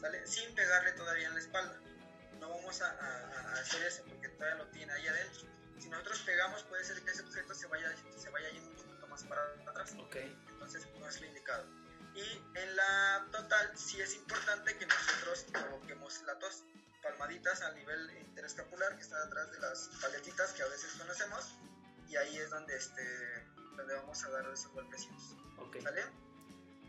[0.00, 0.26] ¿sale?
[0.26, 1.80] Sin pegarle todavía en la espalda
[2.40, 5.46] no vamos a, a, a, hacer eso porque todavía lo tiene ahí adentro.
[5.78, 9.06] Si nosotros pegamos, puede ser que ese objeto se vaya, se vaya yendo un poquito
[9.06, 9.94] más para atrás.
[10.06, 10.36] Okay.
[10.48, 11.64] Entonces, no es lo indicado.
[12.16, 16.64] Y en la total, sí es importante que nosotros provoquemos la tos.
[17.02, 21.54] Palmaditas a nivel interescapular, que está detrás de las paletitas que a veces conocemos.
[22.08, 23.46] Y ahí es donde, este,
[23.76, 25.36] donde vamos a dar esos golpecitos.
[25.58, 25.82] Okay.
[25.82, 26.02] ¿Sale?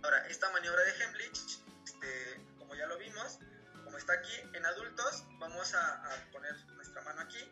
[0.04, 3.40] Ahora, esta maniobra de Hemlich, este, como ya lo vimos,
[3.84, 7.52] como está aquí, en adultos vamos a, a poner nuestra mano aquí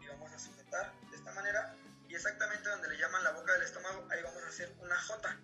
[0.00, 1.76] y vamos a sujetar de esta manera
[2.08, 5.40] y exactamente donde le llaman la boca del estómago, ahí vamos a hacer una J.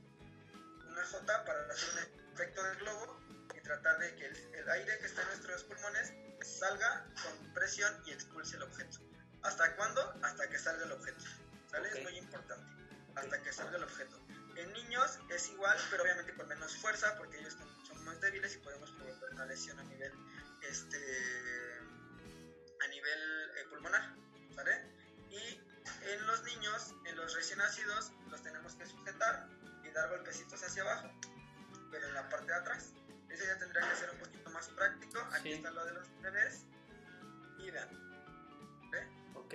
[1.03, 3.21] Una J para hacer un efecto del globo
[3.55, 6.13] y tratar de que el, el aire que está en nuestros pulmones
[6.45, 8.99] salga con presión y expulse el objeto.
[9.43, 10.15] ¿Hasta cuándo?
[10.23, 11.25] Hasta que salga el objeto.
[11.73, 11.89] ¿Sale?
[11.89, 11.95] Ok.
[11.97, 12.73] Es muy importante.
[13.17, 14.17] Hasta que salga el objeto.
[14.55, 18.55] En niños es igual, pero obviamente con menos fuerza, porque ellos son- son más débiles
[18.55, 20.13] y podemos provocar una lesión a nivel,
[20.63, 21.79] este,
[22.85, 24.15] a nivel eh, pulmonar,
[24.55, 24.85] ¿sale?
[25.31, 25.61] Y
[26.03, 29.49] en los niños, en los recién nacidos, los tenemos que sujetar
[29.93, 31.11] y dar golpecitos hacia abajo,
[31.91, 32.95] pero en la parte de atrás.
[33.29, 35.19] Eso ya tendría que ser un poquito más práctico.
[35.33, 35.53] Aquí Sí.
[35.55, 36.67] está lo de los bebés.
[37.59, 37.89] Y vean.
[38.91, 39.07] ¿Ve?
[39.35, 39.49] Ok.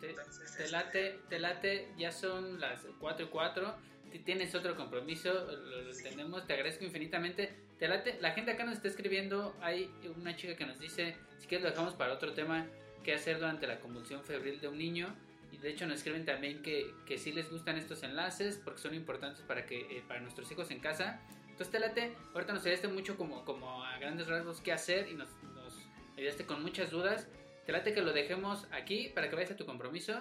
[0.00, 3.76] Te, Entonces, te este, late, te late, ya son las 4 y 4.
[4.10, 6.02] Ti- Tienes otro compromiso, lo, lo Sí.
[6.04, 7.54] tenemos, te agradezco infinitamente.
[7.78, 9.56] Te late, la gente acá nos está escribiendo.
[9.60, 12.66] Hay una chica que nos dice: si quieres, lo dejamos para otro tema.
[13.02, 15.14] ¿Qué hacer durante la convulsión febril de un niño?
[15.54, 18.92] Y de hecho, nos escriben también que, que sí les gustan estos enlaces porque son
[18.94, 21.20] importantes para, que, eh, para nuestros hijos en casa.
[21.44, 25.14] Entonces, te late, ahorita nos ayudaste mucho como, como a grandes rasgos qué hacer y
[25.14, 25.78] nos, nos
[26.18, 27.28] ayudaste con muchas dudas.
[27.66, 30.20] Te late que lo dejemos aquí para que vayas a tu compromiso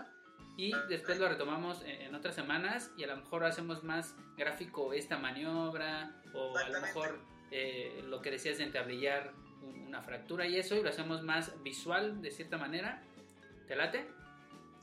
[0.55, 5.17] y después lo retomamos en, otras semanas y a lo mejor hacemos más gráfico esta
[5.17, 7.19] maniobra o a lo mejor
[7.49, 11.51] eh, lo que decías de entablillar un- una fractura y eso y lo hacemos más
[11.63, 13.01] visual de cierta manera.
[13.67, 14.05] ¿Te late?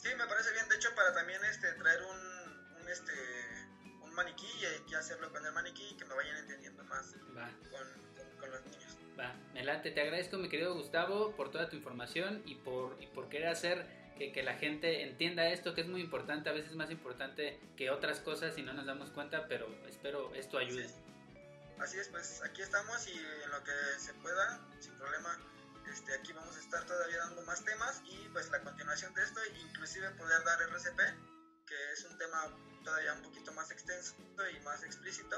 [0.03, 0.69] Sí, me parece bien.
[0.69, 3.13] De hecho, para también este, traer un, un, este,
[4.03, 4.47] un maniquí
[4.89, 7.51] y hacerlo con el maniquí y que me vayan entendiendo más Va.
[7.71, 7.87] con,
[8.17, 8.97] con, con los niños.
[9.19, 9.91] Va, me late.
[9.91, 13.87] Te agradezco, mi querido Gustavo, por toda tu información y por, y por querer hacer
[14.17, 17.91] que, que la gente entienda esto, que es muy importante, a veces más importante que
[17.91, 20.89] otras cosas y no nos damos cuenta, pero espero esto ayude.
[20.89, 20.95] Sí.
[21.79, 25.39] Así es, pues aquí estamos y en lo que se pueda, sin problema,
[25.93, 29.41] este, aquí vamos a estar todavía dando más temas y pues la continuación de esto,
[29.69, 30.99] inclusive poder dar RCP,
[31.67, 34.15] que es un tema todavía un poquito más extenso
[34.57, 35.37] y más explícito,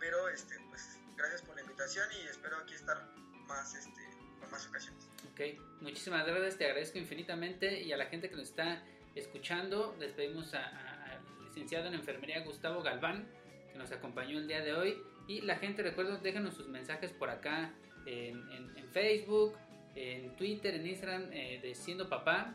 [0.00, 3.02] pero este, pues gracias por la invitación y espero aquí estar
[3.46, 4.00] más, este,
[4.40, 5.08] con más ocasiones.
[5.32, 5.40] Ok,
[5.80, 8.82] muchísimas gracias, te agradezco infinitamente y a la gente que nos está
[9.14, 13.28] escuchando, les pedimos a- al licenciado en enfermería Gustavo Galván,
[13.72, 15.02] que nos acompañó el día de hoy.
[15.26, 17.72] Y la gente, recuerden, déjanos sus mensajes por acá
[18.06, 19.56] en, en- en Facebook,
[19.94, 22.54] en Twitter, en Instagram, eh, de Siendo Papá.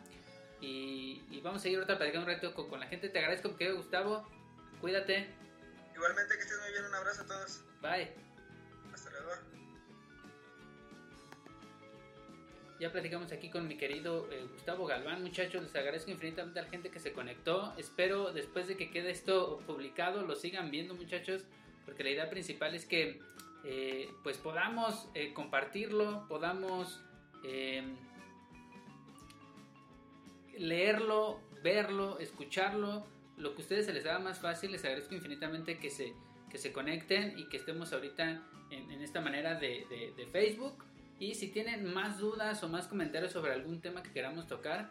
[0.61, 3.09] Y, y vamos a seguir ahorita platicando un rato con, con la gente.
[3.09, 4.27] Te agradezco, querido Gustavo.
[4.81, 5.27] Cuídate.
[5.95, 7.63] Igualmente que estés muy bien, un abrazo a todos.
[7.81, 8.09] Bye.
[8.93, 9.31] Hasta luego.
[12.79, 15.61] Ya platicamos aquí con mi querido eh, Gustavo Galván, muchachos.
[15.61, 17.73] Les agradezco infinitamente a la gente que se conectó.
[17.77, 21.43] Espero después de que quede esto publicado lo sigan viendo, muchachos,
[21.85, 23.19] porque la idea principal es que
[23.65, 27.01] eh, pues podamos eh, compartirlo, podamos
[27.43, 27.83] eh,
[30.57, 33.05] leerlo, verlo, escucharlo,
[33.37, 34.71] lo que a ustedes se les haga más fácil.
[34.71, 36.13] Les agradezco infinitamente que se,
[36.49, 40.83] que se conecten y que estemos ahorita en, en esta manera de, de- de Facebook.
[41.19, 44.89] Y si tienen más dudas o más comentarios sobre algún tema que queramos tocar,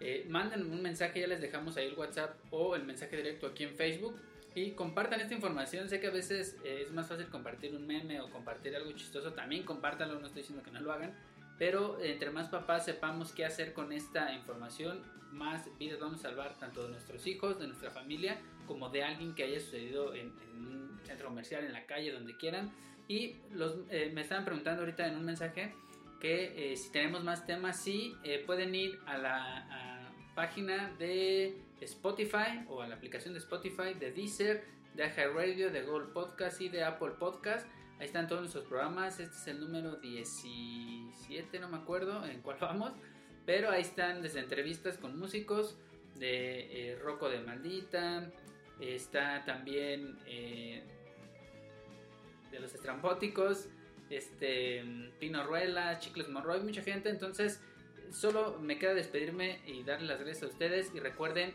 [0.00, 3.64] eh, manden un mensaje, ya les dejamos ahí el WhatsApp o el mensaje directo aquí
[3.64, 4.16] en Facebook.
[4.54, 5.88] Y compartan esta información.
[5.88, 9.32] Sé que a veces eh, es más fácil compartir un meme o compartir algo chistoso.
[9.32, 11.14] También compártanlo, no estoy diciendo que no lo hagan.
[11.58, 15.02] Pero entre más papás sepamos qué hacer con esta información,
[15.32, 19.34] más vidas vamos a salvar tanto de nuestros hijos, de nuestra familia, como de alguien
[19.34, 22.70] que haya sucedido en, en un centro comercial, en la calle, donde quieran.
[23.08, 25.74] Y los, eh, me estaban preguntando ahorita en un mensaje
[26.20, 31.56] que eh, si tenemos más temas, sí, eh, pueden ir a la a página de
[31.80, 34.62] Spotify o a la aplicación de Spotify, de Deezer,
[34.94, 37.66] de iHeartRadio, de Google Podcast y de Apple Podcast.
[37.98, 39.18] Ahí están todos nuestros programas.
[39.18, 42.92] Este es el número 17, no me acuerdo en cuál vamos.
[43.44, 45.76] Pero ahí están desde entrevistas con músicos
[46.14, 48.30] de eh, Rocco de Maldita.
[48.78, 50.84] Está también eh,
[52.52, 53.66] de los estrambóticos.
[54.10, 54.84] Este,
[55.18, 57.08] Pino Ruela, Chicles Monroy, mucha gente.
[57.08, 57.60] Entonces,
[58.12, 60.94] solo me queda despedirme y darles las gracias a ustedes.
[60.94, 61.52] Y recuerden,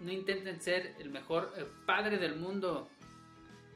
[0.00, 2.90] no intenten ser el mejor eh, padre del mundo.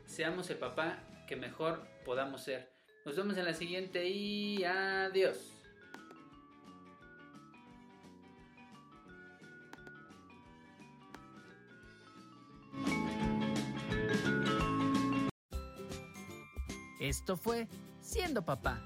[0.04, 2.70] Seamos el papá que mejor podamos ser.
[3.04, 5.54] Nos vemos en la siguiente y adiós.
[17.00, 17.68] Esto fue
[18.00, 18.80] Siendo Papá.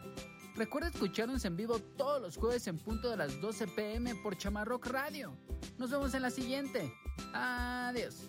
[0.57, 4.87] Recuerda escucharnos en vivo todos los jueves en punto de las 12 pm por Chamarrock
[4.87, 5.37] Radio.
[5.79, 6.93] Nos vemos en la siguiente.
[7.33, 8.29] Adiós.